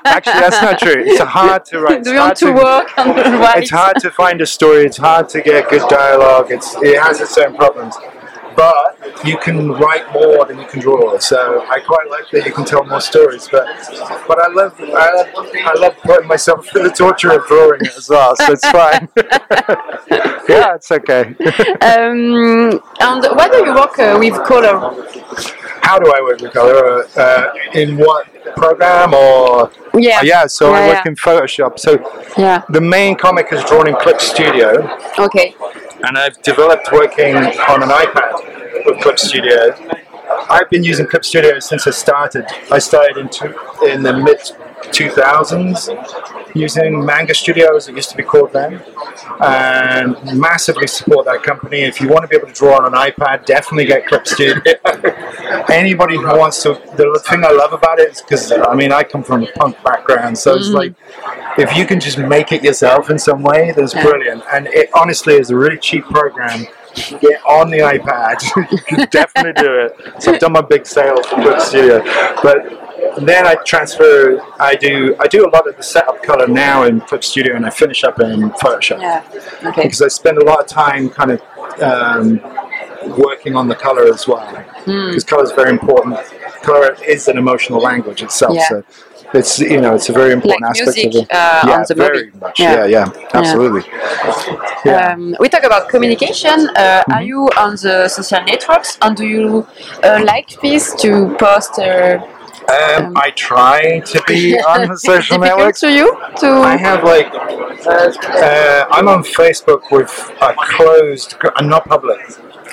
Actually, 0.05 0.33
that's 0.33 0.61
not 0.61 0.77
true. 0.79 0.95
It's 0.97 1.19
hard 1.21 1.65
to 1.65 1.79
write. 1.81 2.03
do 2.03 2.09
It's 2.09 2.09
you 2.11 2.15
want 2.19 2.39
hard 2.39 2.55
to 2.57 2.63
work 2.63 2.99
and 2.99 3.39
write? 3.39 3.57
it's 3.63 3.71
hard 3.71 3.95
to 4.01 4.11
find 4.11 4.39
a 4.41 4.45
story. 4.45 4.85
It's 4.85 4.97
hard 4.97 5.29
to 5.29 5.41
get 5.41 5.69
good 5.69 5.87
dialogue. 5.89 6.51
It's 6.51 6.75
it 6.81 7.01
has 7.01 7.19
its 7.21 7.35
own 7.37 7.55
problems, 7.55 7.95
but 8.55 8.97
you 9.25 9.37
can 9.37 9.71
write 9.71 10.11
more 10.13 10.45
than 10.45 10.59
you 10.59 10.67
can 10.67 10.79
draw. 10.79 11.17
So 11.19 11.65
I 11.69 11.79
quite 11.79 12.09
like 12.09 12.29
that 12.31 12.45
you 12.45 12.53
can 12.53 12.65
tell 12.65 12.83
more 12.85 13.01
stories. 13.01 13.47
But 13.51 13.65
but 14.27 14.39
I 14.39 14.47
love 14.51 14.73
I 14.79 15.11
love, 15.15 15.27
I 15.55 15.73
love 15.79 15.95
putting 16.03 16.27
myself 16.27 16.67
through 16.67 16.83
the 16.83 16.89
torture 16.89 17.31
of 17.31 17.45
drawing 17.47 17.81
it 17.81 17.95
as 17.97 18.09
well. 18.09 18.35
So 18.35 18.51
it's 18.51 18.69
fine. 18.69 19.07
yeah, 20.49 20.75
it's 20.75 20.91
okay. 20.91 21.35
Um, 21.85 22.81
and 22.99 23.23
why 23.37 23.47
do 23.49 23.57
you 23.57 23.73
work 23.73 23.97
uh, 23.99 24.17
with 24.19 24.33
color? 24.45 24.79
How 25.81 25.99
do 25.99 26.11
I 26.11 26.21
work 26.21 26.41
with 26.41 26.51
color? 26.53 27.05
Uh, 27.15 27.53
in 27.73 27.97
what 27.97 28.27
program 28.55 29.13
or? 29.13 29.71
Yeah. 29.93 30.21
Yeah, 30.23 30.47
so 30.47 30.73
I 30.73 30.87
work 30.87 31.05
yeah. 31.05 31.11
in 31.11 31.15
Photoshop. 31.15 31.79
So 31.79 31.91
Yeah. 32.37 32.63
the 32.69 32.81
main 32.81 33.15
comic 33.15 33.47
is 33.51 33.63
drawn 33.65 33.87
in 33.87 33.95
Clip 33.95 34.19
Studio. 34.19 34.89
Okay. 35.19 35.55
And 36.05 36.17
I've 36.17 36.39
developed 36.41 36.91
working 36.91 37.35
on 37.35 37.83
an 37.83 37.89
iPad 37.89 38.85
with 38.85 39.01
Clip 39.01 39.17
Studio. 39.17 39.75
I've 40.49 40.69
been 40.69 40.83
using 40.83 41.07
Clip 41.07 41.25
Studio 41.25 41.59
since 41.59 41.87
I 41.87 41.91
started. 41.91 42.45
I 42.71 42.77
started 42.79 43.17
in 43.17 43.29
two, 43.29 43.53
in 43.87 44.03
the 44.03 44.13
mid 44.13 44.39
2000s 44.91 46.55
using 46.55 47.03
Manga 47.03 47.33
Studio, 47.33 47.75
as 47.75 47.87
it 47.89 47.95
used 47.95 48.11
to 48.11 48.17
be 48.17 48.23
called 48.23 48.53
then, 48.53 48.83
and 49.41 50.39
massively 50.39 50.87
support 50.87 51.25
that 51.25 51.41
company. 51.43 51.81
If 51.81 51.99
you 51.99 52.07
want 52.07 52.21
to 52.21 52.27
be 52.27 52.35
able 52.35 52.47
to 52.47 52.53
draw 52.53 52.77
on 52.77 52.85
an 52.85 52.93
iPad, 52.93 53.45
definitely 53.45 53.85
get 53.85 54.05
Clip 54.05 54.27
Studio. 54.27 54.61
Anybody 55.69 56.15
who 56.17 56.25
wants 56.37 56.61
to, 56.63 56.73
the 56.95 57.21
thing 57.27 57.43
I 57.43 57.51
love 57.51 57.73
about 57.73 57.99
it 57.99 58.11
is 58.11 58.21
because 58.21 58.51
I 58.51 58.73
mean 58.75 58.91
I 58.91 59.03
come 59.03 59.23
from 59.23 59.43
a 59.43 59.47
punk 59.53 59.81
background, 59.83 60.37
so 60.37 60.55
it's 60.55 60.69
like 60.69 60.93
if 61.57 61.75
you 61.77 61.85
can 61.85 61.99
just 61.99 62.17
make 62.17 62.51
it 62.51 62.63
yourself 62.63 63.09
in 63.09 63.17
some 63.19 63.41
way, 63.41 63.71
that's 63.75 63.93
Yeah. 63.93 64.03
brilliant. 64.03 64.43
And 64.51 64.67
it 64.67 64.89
honestly 64.93 65.35
is 65.35 65.49
a 65.51 65.55
really 65.55 65.77
cheap 65.77 66.05
program 66.05 66.67
get 67.19 67.41
on 67.45 67.69
the 67.69 67.79
iPad. 67.79 68.41
you 68.71 68.77
can 68.79 69.07
definitely 69.09 69.53
do 69.61 69.79
it. 69.79 70.21
So 70.23 70.33
I've 70.33 70.39
done 70.39 70.53
my 70.53 70.61
big 70.61 70.85
sale 70.87 71.21
for 71.23 71.35
Clip 71.41 71.59
Studio, 71.59 72.01
but 72.41 72.81
then 73.25 73.45
I 73.45 73.55
transfer. 73.65 74.39
I 74.59 74.75
do. 74.75 75.15
I 75.19 75.27
do 75.27 75.45
a 75.45 75.49
lot 75.49 75.67
of 75.67 75.75
the 75.77 75.83
setup 75.83 76.23
color 76.23 76.47
now 76.47 76.83
in 76.83 77.01
Clip 77.01 77.23
Studio, 77.23 77.55
and 77.55 77.65
I 77.65 77.69
finish 77.69 78.03
up 78.05 78.19
in 78.21 78.49
Photoshop 78.51 79.01
Yeah. 79.01 79.23
Okay. 79.69 79.83
because 79.83 80.01
I 80.01 80.07
spend 80.07 80.37
a 80.37 80.45
lot 80.45 80.59
of 80.61 80.67
time 80.67 81.09
kind 81.09 81.31
of 81.31 81.41
um, 81.81 82.39
working 83.17 83.55
on 83.55 83.67
the 83.67 83.75
color 83.75 84.05
as 84.13 84.27
well. 84.27 84.45
Hmm. 84.85 85.07
Because 85.09 85.23
color 85.23 85.43
is 85.43 85.51
very 85.51 85.69
important. 85.69 86.17
Color 86.63 86.95
is 87.07 87.27
an 87.27 87.37
emotional 87.37 87.79
language 87.79 88.21
itself. 88.23 88.55
Yeah. 88.55 88.67
So 88.69 88.83
it's 89.33 89.59
you 89.59 89.81
know 89.81 89.95
it's 89.95 90.09
a 90.09 90.13
very 90.13 90.33
important 90.33 90.61
Like 90.61 90.71
aspect 90.71 90.97
music 90.97 91.15
of 91.15 91.21
it. 91.23 91.31
uh, 91.31 91.63
yeah, 91.67 91.77
on 91.77 91.85
the 91.87 91.95
very 91.95 92.25
movie. 92.25 92.39
much. 92.39 92.59
Yeah. 92.59 92.85
Yeah, 92.85 92.85
yeah, 93.13 93.29
absolutely. 93.33 93.83
Yeah. 94.85 95.13
Um, 95.13 95.35
we 95.39 95.49
talk 95.49 95.63
about 95.63 95.89
communication. 95.89 96.69
Uh, 96.75 97.03
Are 97.11 97.23
you 97.23 97.49
on 97.57 97.71
the 97.85 98.07
social 98.07 98.41
networks, 98.45 98.97
and 99.01 99.15
do 99.17 99.25
you 99.25 99.67
uh, 100.03 100.21
like 100.25 100.49
this 100.61 100.93
to 101.03 101.35
post? 101.39 101.79
Uh, 101.79 102.19
Um, 102.65 103.13
I 103.25 103.29
try 103.49 103.99
to 104.11 104.17
be 104.27 104.57
on 104.73 104.79
the 104.89 104.97
social 104.97 105.37
networks. 105.37 105.79
to 105.81 105.89
you 105.99 106.07
to? 106.41 106.47
I 106.73 106.75
have 106.87 106.99
like, 107.03 107.29
uh, 107.85 108.85
I'm 108.95 109.07
on 109.07 109.21
Facebook 109.23 109.81
with 109.91 110.09
a 110.41 110.49
closed, 110.75 111.35
I'm 111.57 111.69
not 111.69 111.85
public 111.85 112.19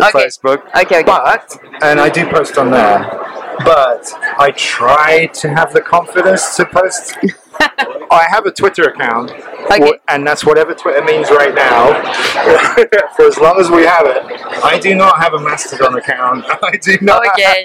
Okay. 0.00 0.26
Facebook, 0.26 0.64
Okay, 0.74 1.00
okay. 1.00 1.02
but, 1.02 1.56
and 1.82 2.00
I 2.00 2.08
do 2.08 2.28
post 2.30 2.56
on 2.58 2.70
there, 2.70 2.98
but 3.64 4.10
I 4.38 4.52
try 4.56 5.26
to 5.26 5.48
have 5.50 5.72
the 5.72 5.80
confidence 5.80 6.56
to 6.56 6.64
post. 6.66 7.16
I 8.10 8.24
have 8.28 8.46
a 8.46 8.50
Twitter 8.52 8.84
account, 8.84 9.30
Okay. 9.70 9.92
and 10.08 10.26
that's 10.26 10.44
whatever 10.44 10.74
Twitter 10.74 11.02
means 11.04 11.30
right 11.30 11.54
now, 11.54 11.92
for 13.16 13.26
as 13.26 13.38
long 13.38 13.58
as 13.60 13.70
we 13.70 13.84
have 13.84 14.06
it. 14.06 14.22
I 14.64 14.78
do 14.78 14.94
not 14.94 15.18
have 15.18 15.34
a 15.34 15.40
Mastodon 15.40 15.96
account. 15.96 16.44
I 16.62 16.76
do 16.80 16.98
not. 17.00 17.22
Oh, 17.24 17.30
okay. 17.30 17.64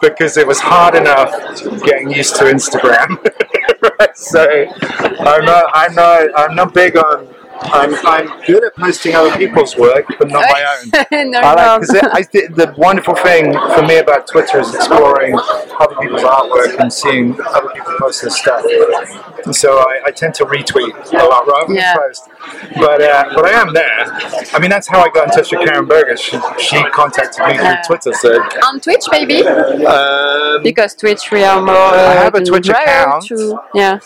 because 0.00 0.36
it 0.36 0.46
was 0.46 0.60
hard 0.60 0.94
enough 0.94 1.30
getting 1.84 2.10
used 2.10 2.36
to 2.36 2.44
Instagram. 2.44 3.18
right, 4.00 4.16
so 4.16 4.46
I'm 5.20 5.44
not, 5.44 5.64
I'm 5.72 5.94
not, 5.94 6.28
I'm 6.36 6.54
not 6.54 6.74
big 6.74 6.96
on. 6.96 7.34
I'm, 7.60 7.94
I'm 8.06 8.42
good 8.46 8.64
at 8.64 8.74
posting 8.76 9.14
other 9.14 9.36
people's 9.36 9.76
work, 9.76 10.04
but 10.18 10.28
not 10.28 10.44
my 10.50 10.78
own. 10.80 11.30
no, 11.30 11.40
I 11.40 11.76
like 11.78 11.88
I 12.12 12.22
the 12.48 12.74
wonderful 12.76 13.14
thing 13.16 13.52
for 13.52 13.82
me 13.82 13.98
about 13.98 14.26
Twitter 14.26 14.60
is 14.60 14.74
exploring 14.74 15.34
other 15.78 15.96
people's 16.00 16.22
artwork 16.22 16.78
and 16.78 16.92
seeing 16.92 17.38
other 17.40 17.68
people 17.70 17.94
post 17.98 18.22
their 18.22 18.30
stuff. 18.30 18.64
And 19.44 19.54
so 19.54 19.78
I, 19.78 20.00
I 20.06 20.10
tend 20.10 20.34
to 20.34 20.44
retweet 20.44 20.92
a 21.12 21.24
lot 21.26 21.46
rather 21.46 21.74
Yeah. 21.74 21.94
than 21.94 22.02
post. 22.08 22.28
But 22.74 23.02
uh, 23.02 23.32
but 23.34 23.44
I 23.46 23.60
am 23.60 23.72
there. 23.72 24.04
I 24.52 24.58
mean 24.60 24.70
that's 24.70 24.86
how 24.88 25.00
I 25.00 25.08
got 25.08 25.28
in 25.28 25.30
touch 25.30 25.50
with 25.52 25.66
Karen 25.66 25.86
Berger. 25.86 26.16
She, 26.16 26.38
she 26.58 26.82
contacted 26.90 27.44
me 27.46 27.56
through 27.56 27.76
Twitter. 27.86 28.12
So 28.14 28.40
on 28.66 28.80
Twitch, 28.80 29.04
maybe 29.10 29.42
um, 29.46 30.62
because 30.62 30.94
Twitch 30.94 31.30
we 31.30 31.42
are 31.44 31.60
more. 31.60 31.74
Uh, 31.74 32.08
I 32.08 32.14
have 32.14 32.34
a 32.34 32.44
Twitch 32.44 32.68
account. 32.68 33.24
To, 33.26 33.60
yeah. 33.74 33.98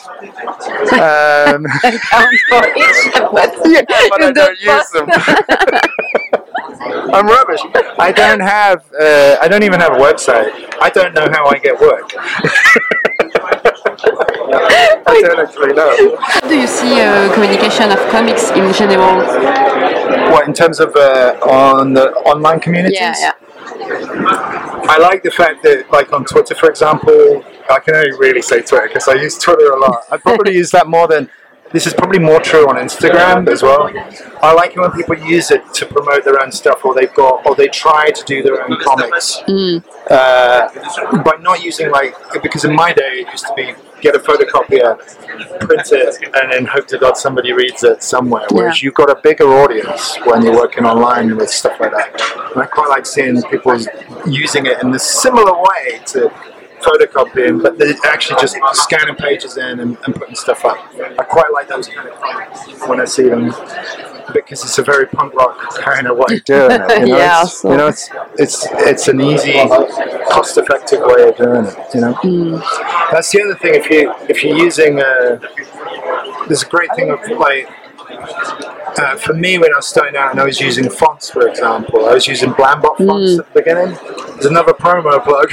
um, 0.93 1.67
account 1.85 2.35
for 2.49 2.65
each, 2.77 3.13
but, 3.33 3.53
yeah, 3.67 3.83
but 4.09 4.23
I 4.23 4.33
don't 4.41 4.61
use 4.61 4.91
them. 4.91 5.09
I'm 7.15 7.27
rubbish. 7.27 7.61
I 7.99 8.13
don't 8.13 8.41
have. 8.41 8.85
Uh, 8.99 9.37
I 9.41 9.49
don't 9.49 9.63
even 9.63 9.81
have 9.81 9.93
a 9.93 9.99
website. 9.99 10.51
I 10.81 10.91
don't 10.91 11.15
know 11.15 11.29
how 11.31 11.47
I 11.47 11.59
get 11.59 11.79
work. 11.81 12.11
I 13.85 15.21
don't 15.23 15.41
actually 15.41 15.73
know. 15.75 16.17
How 16.21 16.41
do 16.49 16.59
you 16.59 16.67
see 16.67 17.01
uh, 17.01 17.33
communication 17.35 17.91
of 17.91 17.99
comics 18.11 18.51
in 18.51 18.73
general? 18.73 19.17
What 20.33 20.47
in 20.47 20.55
terms 20.55 20.81
of 20.81 20.95
uh, 20.97 21.39
on 21.43 21.95
the 21.95 22.11
online 22.33 22.61
communities? 22.61 22.99
Yeah, 22.99 23.15
yeah. 23.19 23.33
I 24.85 24.99
like 24.99 25.23
the 25.23 25.31
fact 25.31 25.63
that, 25.63 25.91
like 25.91 26.13
on 26.13 26.25
Twitter, 26.25 26.55
for 26.55 26.69
example, 26.69 27.45
I 27.71 27.79
can 27.81 27.95
only 27.95 28.13
really 28.19 28.43
say 28.43 28.63
Twitter 28.63 28.89
because 28.89 29.09
I 29.09 29.15
use 29.15 29.39
Twitter 29.39 29.71
a 29.73 29.79
lot. 29.79 30.05
I 30.11 30.17
probably 30.17 30.55
use 30.63 30.71
that 30.73 30.89
more 30.89 31.09
than. 31.09 31.29
This 31.73 31.87
is 31.87 31.95
probably 31.95 32.19
more 32.19 32.41
true 32.41 32.69
on 32.69 32.77
Instagram 32.77 33.49
as 33.49 33.63
well. 33.63 33.91
I 34.43 34.53
like 34.53 34.73
it 34.77 34.79
when 34.81 34.93
people 34.93 35.17
use 35.17 35.51
it 35.51 35.63
to 35.75 35.87
promote 35.87 36.25
their 36.25 36.43
own 36.43 36.53
stuff, 36.53 36.85
or 36.85 36.95
they've 36.95 37.13
got, 37.15 37.47
or 37.47 37.55
they 37.55 37.69
try 37.69 38.11
to 38.11 38.25
do 38.25 38.43
their 38.43 38.63
own 38.63 38.79
comics 38.81 39.41
uh, 40.11 40.69
by 41.25 41.33
not 41.41 41.63
using 41.63 41.91
like 41.91 42.15
because 42.43 42.65
in 42.65 42.75
my 42.75 42.93
day 42.93 43.21
it 43.25 43.29
used 43.31 43.47
to 43.47 43.55
be 43.55 43.73
get 44.03 44.17
a 44.17 44.19
photocopier, 44.19 44.99
print 45.61 45.89
it, 45.93 46.17
and 46.35 46.53
then 46.53 46.65
hope 46.67 46.87
to 46.89 46.99
God 46.99 47.17
somebody 47.17 47.53
reads 47.53 47.85
it 47.85 48.03
somewhere. 48.03 48.47
Whereas 48.51 48.83
Yeah. 48.83 48.87
you've 48.87 48.95
got 48.95 49.09
a 49.11 49.15
bigger 49.23 49.47
audience 49.63 50.17
when 50.25 50.43
you're 50.43 50.57
working 50.57 50.85
online 50.85 51.37
with 51.37 51.49
stuff 51.51 51.79
like 51.81 51.93
that. 51.93 52.21
And 52.53 52.63
I 52.63 52.67
quite 52.67 52.89
like 52.89 53.07
seeing 53.07 53.41
people 53.45 53.79
using 54.27 54.67
it 54.67 54.83
in 54.83 54.93
a 54.93 54.99
similar 54.99 55.55
way 55.55 56.01
to 56.07 56.31
photocopying, 56.83 57.63
but 57.63 57.79
they're 57.79 57.95
actually 58.05 58.41
just 58.41 58.57
scanning 58.75 59.15
pages 59.17 59.57
in 59.57 59.81
and, 59.81 59.97
and 60.05 60.15
putting 60.15 60.35
stuff 60.35 60.65
up. 60.65 60.77
I 61.19 61.25
quite 61.25 61.53
like 61.53 61.69
those 61.69 61.89
kind 61.89 62.09
of 62.09 62.89
when 62.89 63.01
I 63.01 63.05
see 63.05 63.29
them 63.29 63.53
because 64.33 64.63
it's 64.65 64.79
a 64.79 64.83
very 64.83 65.07
punk 65.07 65.35
rock 65.35 65.59
kind 65.77 66.07
of 66.07 66.17
way 66.17 66.37
of 66.37 66.45
doing 66.45 66.71
it. 66.71 67.01
You 67.01 67.07
know, 67.07 67.17
Yeah, 67.19 67.43
it's, 67.43 67.59
so- 67.61 67.71
you 67.71 67.77
know, 67.77 67.89
it's 67.89 68.09
it's 68.39 68.67
it's 68.73 69.09
an 69.09 69.21
easy, 69.21 69.55
cost-effective 70.31 71.01
way 71.01 71.29
of 71.29 71.37
doing 71.37 71.67
it. 71.67 71.77
You 71.95 72.01
know, 72.01 72.59
that's 73.11 73.31
the 73.33 73.43
other 73.43 73.55
thing. 73.57 73.75
If 73.75 73.91
you 73.91 74.13
if 74.29 74.43
you're 74.45 74.57
using, 74.57 75.01
uh, 75.01 75.39
there's 76.47 76.63
a 76.63 76.69
great 76.69 76.91
thing 76.97 77.11
of 77.11 77.21
like. 77.39 77.69
Uh, 78.99 79.17
for 79.17 79.33
me, 79.33 79.57
when 79.59 79.73
I 79.73 79.77
was 79.77 79.87
starting 79.87 80.17
out 80.17 80.33
and 80.33 80.41
I 80.41 80.45
was 80.45 80.61
using 80.61 80.89
fonts, 80.91 81.31
for 81.31 81.49
example, 81.49 82.05
I 82.07 82.13
was 82.13 82.27
using 82.29 82.51
Blambot 82.51 82.99
fonts 82.99 83.39
at 83.39 83.47
the 83.47 83.61
beginning. 83.61 83.97
There's 84.43 84.51
another 84.51 84.73
promo 84.73 85.23
plug. 85.23 85.53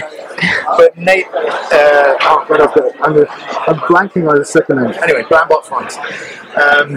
But 0.77 0.97
Nate, 0.97 1.27
uh, 1.27 2.15
oh 2.21 2.45
god, 2.47 2.61
I've 2.61 2.73
got, 2.73 3.07
I'm, 3.07 3.17
I'm 3.67 3.79
blanking 3.87 4.27
on 4.27 4.39
the 4.39 4.45
second 4.45 4.81
name. 4.81 4.93
Anyway, 5.03 5.23
Blambot 5.23 5.63
fonts. 5.63 5.97
Um, 6.57 6.95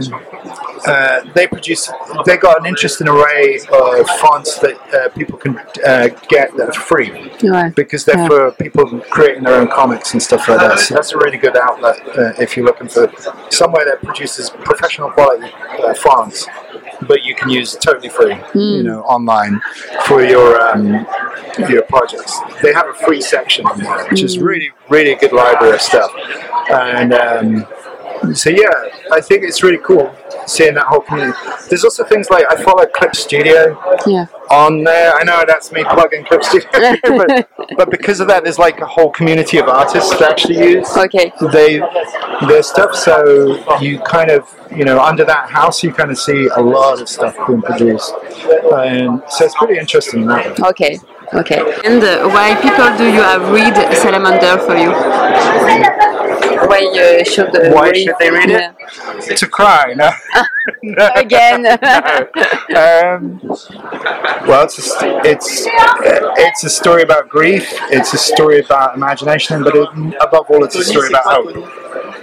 uh, 0.86 1.20
they 1.34 1.46
produce, 1.46 1.90
they 2.24 2.36
got 2.38 2.58
an 2.60 2.66
interesting 2.66 3.08
array 3.08 3.56
of 3.72 4.08
fonts 4.20 4.58
that 4.60 4.76
uh, 4.94 5.08
people 5.10 5.36
can 5.38 5.58
uh, 5.84 6.08
get 6.28 6.56
that 6.56 6.68
are 6.70 6.72
free 6.72 7.10
Ouais. 7.42 7.70
because 7.76 8.04
they're 8.06 8.16
Yeah. 8.18 8.26
for 8.28 8.50
people 8.52 9.00
creating 9.10 9.44
their 9.44 9.60
own 9.60 9.68
comics 9.68 10.12
and 10.14 10.22
stuff 10.22 10.48
like 10.48 10.58
that. 10.60 10.78
So 10.78 10.94
that's 10.94 11.12
a 11.12 11.18
really 11.18 11.36
good 11.38 11.56
outlet 11.56 12.00
uh, 12.16 12.32
if 12.38 12.56
you're 12.56 12.64
looking 12.66 12.88
for 12.88 13.12
somewhere 13.50 13.84
that 13.84 14.00
produces 14.02 14.48
professional 14.50 15.10
quality 15.10 15.52
uh, 15.84 15.94
fonts, 15.94 16.46
but 17.02 17.22
you 17.22 17.34
can 17.34 17.48
use 17.50 17.76
totally 17.76 18.08
free, 18.08 18.36
you 18.54 18.82
know, 18.82 19.02
online 19.02 19.60
for 20.06 20.22
your 20.24 20.60
um, 20.60 21.06
your 21.68 21.82
projects. 21.82 22.38
They 22.62 22.72
have 22.72 22.88
a 22.88 22.94
free 22.94 23.20
section 23.20 23.66
on 23.66 23.78
there, 23.78 24.06
which 24.08 24.22
is 24.22 24.38
really 24.38 24.70
really 24.88 25.12
a 25.12 25.18
good 25.18 25.32
library 25.32 25.74
of 25.74 25.80
stuff, 25.80 26.10
and. 26.70 27.12
Um, 27.14 27.66
so 28.34 28.50
yeah, 28.50 28.70
I 29.10 29.20
think 29.20 29.42
it's 29.42 29.64
really 29.64 29.78
cool 29.82 30.14
seeing 30.46 30.74
that 30.74 30.84
whole 30.86 31.00
community. 31.00 31.36
There's 31.68 31.82
also 31.82 32.04
things 32.04 32.30
like 32.30 32.44
I 32.48 32.62
follow 32.62 32.86
Clip 32.86 33.16
Studio, 33.16 33.76
Yeah. 34.06 34.26
on 34.48 34.84
there. 34.84 35.12
I 35.14 35.24
know 35.24 35.42
that's 35.44 35.72
me 35.72 35.82
plugging 35.82 36.24
Clip 36.24 36.44
Studio, 36.44 36.68
but, 37.02 37.48
but 37.76 37.90
because 37.90 38.20
of 38.20 38.28
that, 38.28 38.44
there's 38.44 38.60
like 38.60 38.78
a 38.80 38.86
whole 38.86 39.10
community 39.10 39.58
of 39.58 39.66
artists 39.66 40.10
that 40.10 40.22
actually 40.22 40.58
use 40.58 40.96
Okay. 40.96 41.32
they 41.52 41.80
their 42.46 42.62
stuff. 42.62 42.94
So 42.94 43.78
you 43.80 43.98
kind 44.00 44.30
of 44.30 44.48
you 44.70 44.84
know 44.84 45.00
under 45.00 45.24
that 45.24 45.50
house, 45.50 45.82
you 45.82 45.92
kind 45.92 46.12
of 46.12 46.16
see 46.18 46.46
a 46.54 46.60
lot 46.62 47.00
of 47.00 47.08
stuff 47.08 47.36
being 47.48 47.60
produced, 47.60 48.14
and 48.72 49.20
so 49.30 49.44
it's 49.46 49.56
pretty 49.56 49.78
interesting. 49.80 50.26
That 50.26 50.60
way. 50.60 50.68
Okay. 50.68 50.98
Okay. 51.34 51.60
And 51.84 52.02
uh, 52.04 52.28
why 52.28 52.54
people 52.60 52.94
do 52.98 53.04
you 53.06 53.22
have 53.22 53.48
read 53.50 53.74
Salamander 53.96 54.58
for 54.66 54.76
you? 54.76 54.90
Why 56.68 56.84
uh, 57.20 57.24
should 57.24 57.54
uh, 57.56 57.70
Why 57.72 57.90
read- 57.90 57.96
should 58.04 58.14
they 58.20 58.30
read 58.30 58.50
it? 58.50 58.74
Yeah. 59.28 59.34
To 59.36 59.46
cry, 59.48 59.94
no. 59.96 60.10
No. 60.82 61.10
Again. 61.16 61.66
um, 62.76 63.40
well, 64.46 64.64
it's 64.64 64.78
a, 64.78 64.82
st- 64.82 65.24
it's 65.26 65.66
uh, 65.66 66.34
it's 66.38 66.64
a 66.64 66.70
story 66.70 67.02
about 67.02 67.28
grief. 67.28 67.66
It's 67.90 68.12
a 68.12 68.18
story 68.18 68.60
about 68.60 68.94
imagination, 68.94 69.62
but 69.62 69.74
it, 69.74 69.88
above 70.20 70.46
all, 70.50 70.64
it's 70.64 70.76
a 70.76 70.84
story 70.84 71.08
about 71.08 71.24
hope 71.24 71.56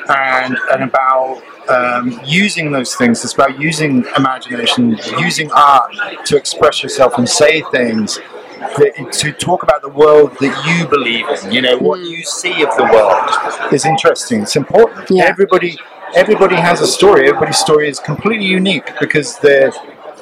and 0.09 0.57
and 0.71 0.83
about 0.83 1.41
um, 1.67 2.19
using 2.25 2.71
those 2.71 2.95
things. 2.95 3.23
It's 3.23 3.33
about 3.33 3.59
using 3.59 4.05
imagination, 4.15 4.97
using 5.19 5.51
art 5.51 5.95
to 6.25 6.37
express 6.37 6.83
yourself 6.83 7.17
and 7.17 7.27
say 7.27 7.61
things. 7.71 8.19
That, 8.59 9.13
to 9.13 9.31
talk 9.31 9.63
about 9.63 9.81
the 9.81 9.89
world 9.89 10.31
that 10.39 10.53
you 10.67 10.87
believe 10.87 11.25
in, 11.29 11.51
you 11.51 11.61
know, 11.61 11.77
what 11.77 11.99
hmm. 11.99 12.05
you 12.05 12.23
see 12.23 12.61
of 12.63 12.75
the 12.75 12.83
world 12.83 13.73
is 13.73 13.85
interesting. 13.85 14.41
It's 14.41 14.55
important. 14.55 15.09
Yeah. 15.09 15.25
Everybody, 15.25 15.77
everybody 16.15 16.55
has 16.55 16.81
a 16.81 16.87
story. 16.87 17.27
Everybody's 17.27 17.57
story 17.57 17.89
is 17.89 17.99
completely 17.99 18.45
unique 18.45 18.91
because 18.99 19.39
they're 19.39 19.71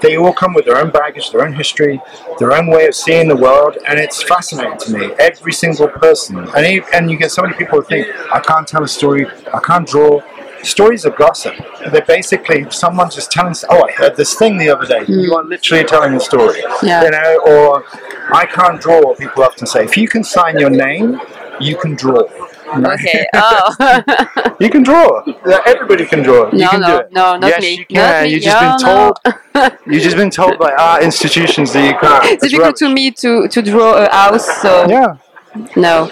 they 0.02 0.16
all 0.16 0.34
come 0.34 0.54
with 0.54 0.66
their 0.66 0.78
own 0.78 0.92
baggage, 0.92 1.32
their 1.32 1.44
own 1.44 1.54
history, 1.54 2.00
their 2.40 2.54
own 2.54 2.68
way 2.68 2.86
of 2.86 2.96
seeing 2.96 3.28
the 3.28 3.36
world, 3.36 3.78
and 3.88 4.00
it's 4.00 4.22
fascinating 4.24 4.78
to 4.78 4.98
me. 4.98 5.16
Every 5.20 5.54
single 5.54 5.88
person, 5.88 6.38
and 6.38 6.66
you, 6.68 6.84
and 6.94 7.10
you 7.10 7.18
get 7.18 7.32
so 7.32 7.42
many 7.42 7.56
people 7.56 7.82
who 7.82 7.86
think, 7.88 8.08
I 8.32 8.40
can't 8.40 8.68
tell 8.68 8.84
a 8.84 8.88
story, 8.88 9.26
I 9.54 9.60
can't 9.60 9.88
draw, 9.88 10.22
stories 10.64 11.06
of 11.06 11.16
gossip. 11.16 11.56
They're 11.92 12.02
basically 12.06 12.70
someone 12.72 13.10
just 13.10 13.32
telling. 13.32 13.54
Oh, 13.70 13.84
I 13.88 13.92
heard 13.92 14.16
this 14.16 14.36
thing 14.36 14.58
the 14.58 14.70
other 14.70 14.86
day. 14.86 15.06
Hmm. 15.06 15.20
You 15.20 15.36
are 15.36 15.44
literally 15.44 15.84
telling 15.84 16.14
a 16.14 16.20
story. 16.20 16.62
Yeah. 16.84 17.04
You 17.04 17.12
know, 17.12 17.40
or 17.48 17.84
I 18.34 18.46
can't 18.46 18.80
draw. 18.82 19.14
People 19.16 19.44
often 19.44 19.68
say, 19.68 19.84
if 19.84 19.98
you 19.98 20.08
can 20.08 20.24
sign 20.24 20.60
your 20.60 20.70
name, 20.70 21.20
you 21.60 21.78
can 21.78 21.96
draw. 21.96 22.24
Okay. 22.70 23.26
Oh. 23.36 24.04
You 24.60 24.70
can 24.72 24.82
draw. 24.82 25.22
Everybody 25.68 26.04
can 26.06 26.24
draw. 26.24 26.52
you 26.52 26.58
no, 26.58 26.70
can 26.72 26.82
no, 26.82 26.88
do 26.88 26.98
it. 26.98 27.12
no, 27.14 27.38
not 27.38 27.48
yes, 27.48 27.62
me. 27.62 27.72
you 27.74 27.78
Not 27.92 28.12
can. 28.12 28.24
me. 28.24 28.30
You've 28.32 28.42
just 28.44 28.60
No, 28.60 28.68
been 28.68 28.78
no. 28.82 29.14
told. 29.54 29.78
You've 29.86 30.04
just 30.04 30.18
been 30.18 30.32
told 30.32 30.58
by 30.58 30.72
our 30.74 31.02
institutions 31.04 31.72
that 31.74 31.84
you 31.86 31.96
can't. 32.00 32.26
It's 32.26 32.44
It's 32.44 32.52
difficult 32.54 32.76
to 32.78 32.90
me 32.90 33.12
to, 33.12 33.48
to 33.48 33.62
draw 33.62 34.04
a 34.06 34.10
house, 34.12 34.48
so 34.64 34.88
Yeah. 34.90 35.18
no, 35.76 36.10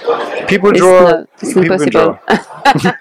People 0.47 0.69
it's, 0.71 0.79
draw. 0.79 1.01
not, 1.01 1.27
it's 1.41 1.53
people 1.53 1.77
can 1.77 1.87
impossible. 1.87 2.19
draw. 2.27 2.91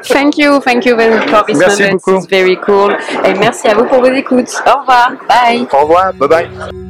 thank 0.04 0.38
you, 0.38 0.60
thank 0.60 0.84
you 0.84 0.96
very 0.96 1.14
much 1.14 1.28
for 1.30 1.44
this 1.46 1.58
Merci 1.58 1.82
moment. 1.82 2.02
beaucoup. 2.02 2.16
It's 2.18 2.26
very 2.26 2.56
cool. 2.56 2.96
Et 3.24 3.34
merci 3.34 3.68
à 3.68 3.74
vous 3.74 3.84
pour 3.84 4.00
vos 4.00 4.12
écoutes. 4.12 4.50
Au 4.66 4.80
revoir. 4.80 5.12
Bye. 5.28 5.66
Au 5.72 5.82
revoir. 5.82 6.12
Bye 6.14 6.28
bye. 6.28 6.87